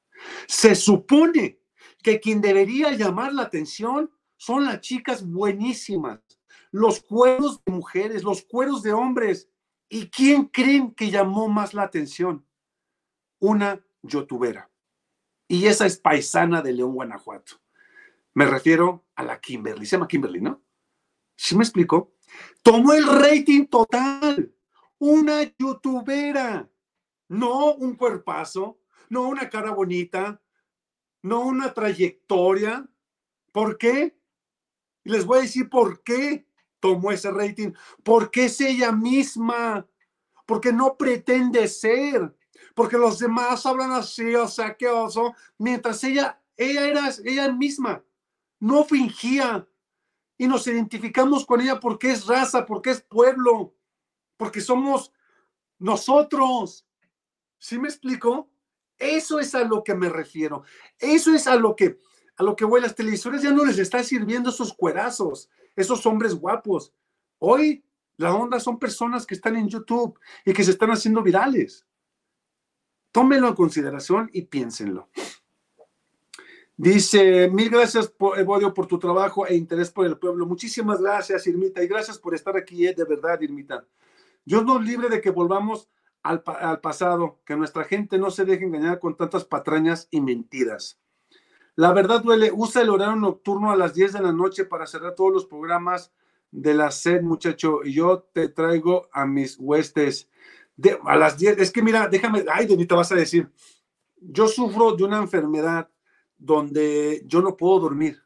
se 0.46 0.74
supone 0.74 1.60
que 2.02 2.20
quien 2.20 2.40
debería 2.40 2.92
llamar 2.92 3.32
la 3.32 3.42
atención 3.42 4.10
son 4.36 4.64
las 4.64 4.80
chicas 4.80 5.24
buenísimas, 5.24 6.20
los 6.70 7.00
cueros 7.00 7.64
de 7.64 7.72
mujeres, 7.72 8.24
los 8.24 8.42
cueros 8.42 8.82
de 8.82 8.92
hombres. 8.92 9.48
¿Y 9.88 10.10
quién 10.10 10.46
creen 10.46 10.92
que 10.92 11.10
llamó 11.10 11.48
más 11.48 11.72
la 11.72 11.84
atención? 11.84 12.44
Una 13.38 13.80
youtubera. 14.04 14.70
Y 15.48 15.66
esa 15.66 15.86
es 15.86 15.98
paisana 15.98 16.62
de 16.62 16.72
León, 16.72 16.94
Guanajuato. 16.94 17.60
Me 18.34 18.46
refiero 18.46 19.04
a 19.14 19.22
la 19.22 19.40
Kimberly. 19.40 19.86
Se 19.86 19.96
llama 19.96 20.08
Kimberly, 20.08 20.40
¿no? 20.40 20.62
¿Sí 21.36 21.56
me 21.56 21.64
explico? 21.64 22.14
Tomó 22.62 22.92
el 22.92 23.06
rating 23.06 23.66
total. 23.66 24.54
Una 24.98 25.42
youtubera. 25.58 26.68
No 27.28 27.74
un 27.74 27.96
cuerpazo, 27.96 28.80
no 29.08 29.22
una 29.28 29.48
cara 29.48 29.72
bonita, 29.72 30.42
no 31.22 31.40
una 31.40 31.72
trayectoria. 31.72 32.86
¿Por 33.52 33.78
qué? 33.78 34.16
les 35.04 35.26
voy 35.26 35.38
a 35.38 35.42
decir 35.42 35.68
por 35.68 36.02
qué 36.02 36.46
tomó 36.80 37.12
ese 37.12 37.30
rating. 37.30 37.72
Porque 38.02 38.46
es 38.46 38.60
ella 38.60 38.90
misma. 38.90 39.86
Porque 40.46 40.72
no 40.72 40.96
pretende 40.96 41.68
ser. 41.68 42.34
Porque 42.74 42.98
los 42.98 43.18
demás 43.18 43.64
hablan 43.66 43.92
así, 43.92 44.34
o 44.34 44.48
sea, 44.48 44.76
qué 44.76 44.88
oso. 44.88 45.34
Mientras 45.58 46.02
ella, 46.04 46.40
ella 46.56 46.86
era 46.86 47.10
ella 47.24 47.52
misma. 47.52 48.04
No 48.58 48.84
fingía 48.84 49.66
y 50.36 50.46
nos 50.46 50.66
identificamos 50.66 51.46
con 51.46 51.60
ella 51.60 51.78
porque 51.78 52.10
es 52.10 52.26
raza, 52.26 52.66
porque 52.66 52.90
es 52.90 53.00
pueblo, 53.00 53.74
porque 54.36 54.60
somos 54.60 55.12
nosotros. 55.78 56.86
¿Sí 57.58 57.78
me 57.78 57.88
explico? 57.88 58.50
Eso 58.98 59.38
es 59.38 59.54
a 59.54 59.64
lo 59.64 59.82
que 59.84 59.94
me 59.94 60.08
refiero. 60.08 60.64
Eso 60.98 61.34
es 61.34 61.46
a 61.46 61.56
lo 61.56 61.76
que 61.76 61.98
a 62.36 62.42
lo 62.42 62.56
que 62.56 62.64
voy. 62.64 62.80
Las 62.80 62.94
televisoras 62.94 63.42
ya 63.42 63.52
no 63.52 63.64
les 63.64 63.78
está 63.78 64.02
sirviendo 64.02 64.50
esos 64.50 64.72
cuerazos, 64.72 65.48
esos 65.76 66.04
hombres 66.06 66.34
guapos. 66.34 66.92
Hoy 67.38 67.84
la 68.16 68.34
onda 68.34 68.60
son 68.60 68.78
personas 68.78 69.26
que 69.26 69.34
están 69.34 69.56
en 69.56 69.68
YouTube 69.68 70.18
y 70.44 70.52
que 70.52 70.64
se 70.64 70.72
están 70.72 70.90
haciendo 70.90 71.22
virales. 71.22 71.86
Tómenlo 73.14 73.46
en 73.46 73.54
consideración 73.54 74.28
y 74.32 74.42
piénsenlo. 74.42 75.08
Dice, 76.76 77.48
mil 77.48 77.70
gracias, 77.70 78.12
Evodio, 78.36 78.74
por 78.74 78.88
tu 78.88 78.98
trabajo 78.98 79.46
e 79.46 79.54
interés 79.54 79.92
por 79.92 80.04
el 80.04 80.18
pueblo. 80.18 80.46
Muchísimas 80.46 81.00
gracias, 81.00 81.46
Irmita, 81.46 81.80
y 81.80 81.86
gracias 81.86 82.18
por 82.18 82.34
estar 82.34 82.56
aquí, 82.56 82.88
eh, 82.88 82.92
de 82.92 83.04
verdad, 83.04 83.40
Irmita. 83.40 83.86
Dios 84.44 84.64
nos 84.64 84.84
libre 84.84 85.08
de 85.08 85.20
que 85.20 85.30
volvamos 85.30 85.88
al, 86.24 86.42
al, 86.44 86.80
pasado, 86.80 87.38
que 87.46 87.54
nuestra 87.54 87.84
gente 87.84 88.18
no 88.18 88.32
se 88.32 88.44
deje 88.44 88.64
engañar 88.64 88.98
con 88.98 89.16
tantas 89.16 89.44
patrañas 89.44 90.08
y 90.10 90.20
mentiras. 90.20 90.98
La 91.76 91.92
verdad 91.92 92.20
duele, 92.20 92.50
usa 92.52 92.82
el 92.82 92.90
horario 92.90 93.14
nocturno 93.14 93.70
a 93.70 93.76
las 93.76 93.94
10 93.94 94.14
de 94.14 94.22
la 94.22 94.32
noche 94.32 94.64
para 94.64 94.88
cerrar 94.88 95.14
todos 95.14 95.32
los 95.32 95.46
programas 95.46 96.12
de 96.50 96.74
la 96.74 96.90
SED, 96.90 97.22
muchacho, 97.22 97.84
y 97.84 97.92
yo 97.92 98.28
te 98.32 98.48
traigo 98.48 99.08
a 99.12 99.24
mis 99.24 99.56
huestes. 99.60 100.28
A 101.04 101.16
las 101.16 101.38
10, 101.38 101.58
es 101.58 101.70
que 101.70 101.82
mira, 101.82 102.08
déjame, 102.08 102.44
ay, 102.50 102.66
Denita, 102.66 102.94
vas 102.94 103.12
a 103.12 103.16
decir, 103.16 103.48
yo 104.16 104.48
sufro 104.48 104.96
de 104.96 105.04
una 105.04 105.18
enfermedad 105.18 105.88
donde 106.36 107.22
yo 107.26 107.42
no 107.42 107.56
puedo 107.56 107.80
dormir. 107.80 108.22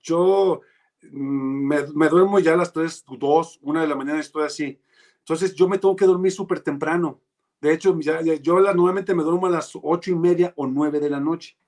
Yo 0.00 0.60
mm, 1.02 1.66
me, 1.94 2.08
duermo 2.08 2.38
ya 2.38 2.54
a 2.54 2.56
las 2.56 2.72
3, 2.72 3.04
2, 3.18 3.58
1 3.62 3.80
de 3.80 3.86
la 3.86 3.96
mañana 3.96 4.20
estoy 4.20 4.44
así. 4.44 4.80
Entonces 5.18 5.54
yo 5.54 5.68
me 5.68 5.78
tengo 5.78 5.96
que 5.96 6.06
dormir 6.06 6.32
súper 6.32 6.60
temprano. 6.60 7.20
De 7.60 7.72
hecho, 7.72 7.98
yo 7.98 8.60
nuevamente 8.74 9.14
me 9.14 9.22
duermo 9.22 9.46
a 9.46 9.50
las 9.50 9.72
8 9.74 10.10
y 10.10 10.14
media 10.14 10.52
o 10.56 10.66
9 10.66 11.00
de 11.00 11.10
la 11.10 11.20
noche. 11.20 11.58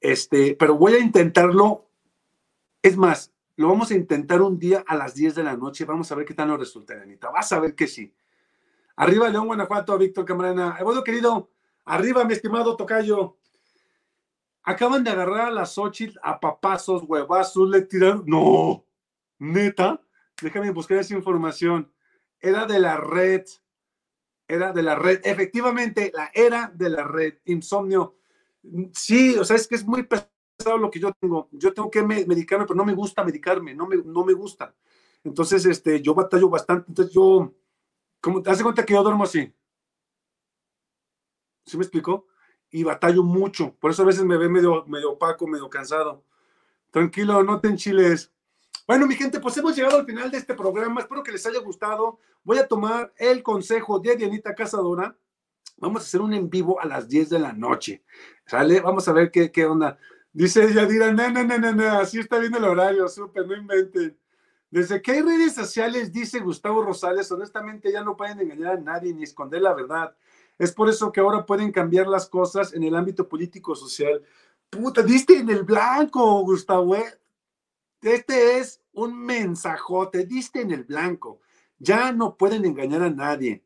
Este, 0.00 0.54
pero 0.54 0.76
voy 0.76 0.94
a 0.94 0.98
intentarlo. 0.98 1.88
Es 2.82 2.96
más, 2.96 3.32
lo 3.56 3.68
vamos 3.68 3.90
a 3.90 3.94
intentar 3.94 4.42
un 4.42 4.58
día 4.58 4.84
a 4.86 4.94
las 4.94 5.14
10 5.14 5.34
de 5.34 5.42
la 5.42 5.56
noche. 5.56 5.84
Vamos 5.84 6.12
a 6.12 6.14
ver 6.14 6.26
qué 6.26 6.34
tal 6.34 6.48
nos 6.48 6.60
resulta, 6.60 6.94
Anita. 7.00 7.30
Vas 7.30 7.52
a 7.52 7.60
ver 7.60 7.74
que 7.74 7.86
sí. 7.86 8.14
Arriba, 8.96 9.28
León, 9.28 9.46
Guanajuato, 9.46 9.98
Víctor 9.98 10.24
Camarena. 10.24 10.78
Bueno, 10.82 11.04
querido, 11.04 11.50
arriba, 11.84 12.24
mi 12.24 12.32
estimado 12.32 12.76
Tocayo. 12.76 13.36
Acaban 14.62 15.04
de 15.04 15.10
agarrar 15.10 15.48
a 15.48 15.50
la 15.50 15.66
Xochitl 15.66 16.18
a 16.22 16.40
papazos, 16.40 17.04
huevazos, 17.04 17.68
le 17.68 17.82
tiraron. 17.82 18.24
No, 18.26 18.84
neta, 19.38 20.00
déjame 20.42 20.70
buscar 20.70 20.98
esa 20.98 21.14
información. 21.14 21.92
Era 22.40 22.66
de 22.66 22.80
la 22.80 22.96
red. 22.96 23.44
Era 24.48 24.72
de 24.72 24.82
la 24.82 24.94
red. 24.94 25.20
Efectivamente, 25.24 26.10
la 26.14 26.30
era 26.34 26.72
de 26.74 26.90
la 26.90 27.04
red. 27.04 27.34
Insomnio. 27.44 28.16
Sí, 28.92 29.36
o 29.36 29.44
sea, 29.44 29.56
es 29.56 29.68
que 29.68 29.76
es 29.76 29.84
muy 29.84 30.04
pesado 30.04 30.78
lo 30.78 30.90
que 30.90 31.00
yo 31.00 31.12
tengo. 31.12 31.48
Yo 31.52 31.72
tengo 31.72 31.90
que 31.90 32.02
medicarme, 32.02 32.64
pero 32.64 32.76
no 32.76 32.84
me 32.84 32.94
gusta 32.94 33.22
medicarme, 33.22 33.74
no 33.74 33.86
me, 33.86 33.96
no 33.96 34.24
me 34.24 34.32
gusta. 34.32 34.74
Entonces, 35.22 35.66
este, 35.66 36.00
yo 36.00 36.14
batallo 36.14 36.48
bastante. 36.48 36.86
Entonces, 36.88 37.14
yo, 37.14 37.52
como 38.20 38.42
te 38.42 38.50
das 38.50 38.62
cuenta 38.62 38.84
que 38.84 38.94
yo 38.94 39.02
duermo 39.02 39.24
así. 39.24 39.52
¿Sí 41.64 41.76
me 41.76 41.82
explicó? 41.82 42.26
y 42.70 42.82
batallo 42.82 43.22
mucho. 43.22 43.74
Por 43.80 43.90
eso 43.90 44.02
a 44.02 44.06
veces 44.06 44.24
me 44.24 44.36
ve 44.36 44.48
medio, 44.48 44.84
medio 44.86 45.12
opaco, 45.12 45.46
medio 45.46 45.70
cansado. 45.70 46.22
Tranquilo, 46.90 47.42
no 47.42 47.60
te 47.60 47.68
enchiles. 47.68 48.32
Bueno, 48.86 49.06
mi 49.06 49.14
gente, 49.14 49.40
pues 49.40 49.56
hemos 49.56 49.74
llegado 49.74 49.98
al 49.98 50.06
final 50.06 50.30
de 50.30 50.38
este 50.38 50.54
programa. 50.54 51.00
Espero 51.00 51.22
que 51.22 51.32
les 51.32 51.46
haya 51.46 51.60
gustado. 51.60 52.18
Voy 52.44 52.58
a 52.58 52.68
tomar 52.68 53.12
el 53.16 53.42
consejo 53.42 53.98
de 53.98 54.16
Dianita 54.16 54.54
Cazadora. 54.54 55.16
Vamos 55.78 56.02
a 56.02 56.04
hacer 56.04 56.20
un 56.20 56.34
en 56.34 56.48
vivo 56.48 56.80
a 56.80 56.86
las 56.86 57.08
10 57.08 57.30
de 57.30 57.38
la 57.38 57.52
noche. 57.52 58.02
¿Sale? 58.46 58.80
Vamos 58.80 59.08
a 59.08 59.12
ver 59.12 59.30
qué, 59.30 59.50
qué 59.50 59.66
onda. 59.66 59.98
Dice 60.32 60.72
Yadira, 60.72 61.12
no, 61.12 61.30
no, 61.30 61.44
no, 61.44 61.58
no, 61.58 61.72
no, 61.72 61.98
así 61.98 62.18
está 62.18 62.38
bien 62.38 62.54
el 62.54 62.64
horario, 62.64 63.08
súper, 63.08 63.46
no 63.46 63.56
inventen. 63.56 64.16
Desde 64.70 65.00
que 65.00 65.12
hay 65.12 65.22
redes 65.22 65.54
sociales, 65.54 66.12
dice 66.12 66.40
Gustavo 66.40 66.82
Rosales, 66.82 67.30
honestamente 67.30 67.92
ya 67.92 68.02
no 68.02 68.16
pueden 68.16 68.40
engañar 68.40 68.72
a 68.72 68.80
nadie 68.80 69.14
ni 69.14 69.22
esconder 69.22 69.62
la 69.62 69.74
verdad. 69.74 70.16
Es 70.58 70.72
por 70.72 70.88
eso 70.88 71.12
que 71.12 71.20
ahora 71.20 71.46
pueden 71.46 71.70
cambiar 71.70 72.06
las 72.06 72.28
cosas 72.28 72.72
en 72.74 72.82
el 72.82 72.96
ámbito 72.96 73.28
político-social. 73.28 74.22
Puta, 74.70 75.02
diste 75.02 75.38
en 75.38 75.50
el 75.50 75.62
blanco, 75.62 76.40
Gustavo. 76.40 76.96
¿eh? 76.96 77.04
Este 78.00 78.58
es 78.58 78.82
un 78.92 79.18
mensajote, 79.18 80.26
diste 80.26 80.60
en 80.62 80.72
el 80.72 80.84
blanco. 80.84 81.40
Ya 81.78 82.12
no 82.12 82.36
pueden 82.36 82.64
engañar 82.64 83.02
a 83.02 83.10
nadie. 83.10 83.64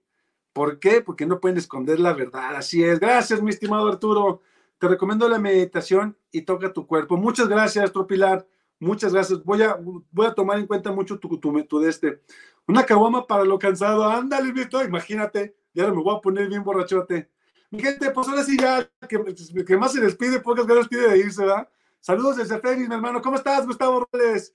¿Por 0.52 0.80
qué? 0.80 1.00
Porque 1.00 1.26
no 1.26 1.40
pueden 1.40 1.58
esconder 1.58 2.00
la 2.00 2.12
verdad. 2.12 2.56
Así 2.56 2.82
es. 2.82 2.98
Gracias, 2.98 3.40
mi 3.40 3.50
estimado 3.50 3.88
Arturo. 3.88 4.42
Te 4.78 4.88
recomiendo 4.88 5.28
la 5.28 5.38
meditación 5.38 6.16
y 6.32 6.42
toca 6.42 6.72
tu 6.72 6.86
cuerpo. 6.86 7.16
Muchas 7.16 7.48
gracias, 7.48 7.92
Tropilar. 7.92 8.46
Muchas 8.80 9.12
gracias. 9.12 9.44
Voy 9.44 9.62
a, 9.62 9.78
voy 10.10 10.26
a 10.26 10.34
tomar 10.34 10.58
en 10.58 10.66
cuenta 10.66 10.90
mucho 10.90 11.18
tu, 11.18 11.38
tu, 11.38 11.80
de 11.80 11.88
este. 11.88 12.22
Una 12.66 12.84
caguama 12.84 13.26
para 13.26 13.44
lo 13.44 13.58
cansado. 13.58 14.04
Ándale, 14.08 14.52
Vito. 14.52 14.82
Imagínate. 14.82 15.54
Ya 15.74 15.86
me 15.86 16.02
voy 16.02 16.16
a 16.16 16.20
poner 16.20 16.48
bien 16.48 16.64
borrachote. 16.64 17.30
Mi 17.70 17.80
gente, 17.80 18.10
pues 18.10 18.26
ahora 18.26 18.42
sí 18.42 18.56
ya, 18.58 18.90
que, 19.08 19.76
más 19.76 19.92
se 19.92 20.00
despide, 20.00 20.40
pocas 20.40 20.66
ganas 20.66 20.88
pide 20.88 21.08
de 21.08 21.18
irse, 21.18 21.42
¿verdad? 21.42 21.68
Saludos 22.00 22.38
desde 22.38 22.58
Fénix, 22.58 22.88
mi 22.88 22.94
hermano. 22.96 23.22
¿Cómo 23.22 23.36
estás, 23.36 23.64
Gustavo 23.64 24.08
Robles? 24.10 24.52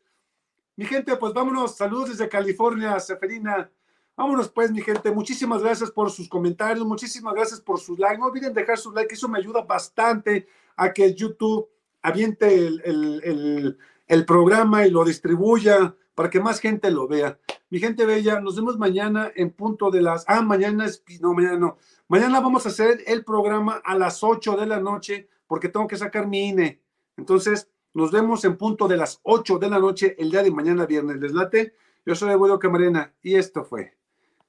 Mi 0.76 0.86
gente, 0.86 1.16
pues 1.16 1.34
vámonos. 1.34 1.78
Saludos 1.78 2.10
desde 2.10 2.28
California, 2.28 3.00
Seferina. 3.00 3.70
Vámonos 4.18 4.50
pues, 4.50 4.72
mi 4.72 4.82
gente. 4.82 5.12
Muchísimas 5.12 5.62
gracias 5.62 5.92
por 5.92 6.10
sus 6.10 6.30
comentarios, 6.30 6.86
muchísimas 6.86 7.34
gracias 7.34 7.60
por 7.60 7.80
sus 7.80 8.00
likes. 8.00 8.18
No 8.18 8.26
olviden 8.26 8.54
dejar 8.54 8.78
su 8.78 8.92
like, 8.92 9.14
eso 9.14 9.28
me 9.28 9.40
ayuda 9.40 9.62
bastante 9.62 10.48
a 10.76 10.92
que 10.92 11.14
YouTube 11.14 11.70
aviente 12.02 12.54
el, 12.56 13.78
programa 14.26 14.86
y 14.86 14.92
lo 14.92 15.04
distribuya 15.04 15.96
para 16.14 16.30
que 16.30 16.40
más 16.40 16.60
gente 16.60 16.92
lo 16.92 17.08
vea. 17.08 17.40
Mi 17.70 17.80
gente 17.80 18.06
bella, 18.06 18.40
nos 18.40 18.56
vemos 18.56 18.78
mañana 18.78 19.32
en 19.36 19.52
punto 19.52 19.92
de 19.92 20.02
las... 20.02 20.24
Ah, 20.28 20.42
mañana 20.42 20.86
es... 20.86 21.04
No, 21.20 21.34
mañana 21.34 21.58
no. 21.58 21.78
Mañana 22.08 22.40
vamos 22.40 22.66
a 22.66 22.70
hacer 22.70 23.04
el 23.08 23.24
programa 23.26 23.82
a 23.84 23.98
las 23.98 24.24
8 24.24 24.56
de 24.56 24.66
la 24.66 24.80
noche 24.80 25.28
porque 25.48 25.70
tengo 25.70 25.88
que 25.88 25.98
sacar 25.98 26.28
mi 26.28 26.50
INE. 26.50 26.82
Entonces, 27.18 27.70
nos 27.94 28.12
vemos 28.12 28.46
en 28.46 28.58
punto 28.58 28.88
de 28.88 28.98
las 28.98 29.20
8 29.24 29.58
de 29.58 29.70
la 29.70 29.80
noche 29.80 30.16
el 30.20 30.30
día 30.30 30.44
de 30.44 30.52
mañana 30.52 30.86
viernes. 30.86 31.18
¿Les 31.18 31.34
late? 31.34 31.74
Yo 32.06 32.16
soy 32.16 32.32
Eduardo 32.32 32.60
Camarena 32.60 33.14
y 33.22 33.36
esto 33.36 33.64
fue 33.64 33.96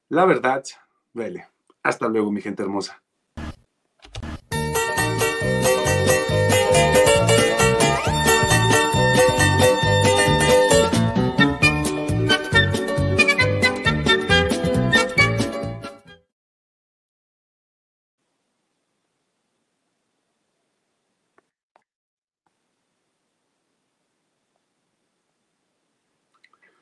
la 0.09 0.25
verdad 0.25 0.63
duele. 1.13 1.49
Hasta 1.83 2.09
luego, 2.09 2.31
mi 2.31 2.41
gente 2.41 2.63
hermosa. 2.63 3.03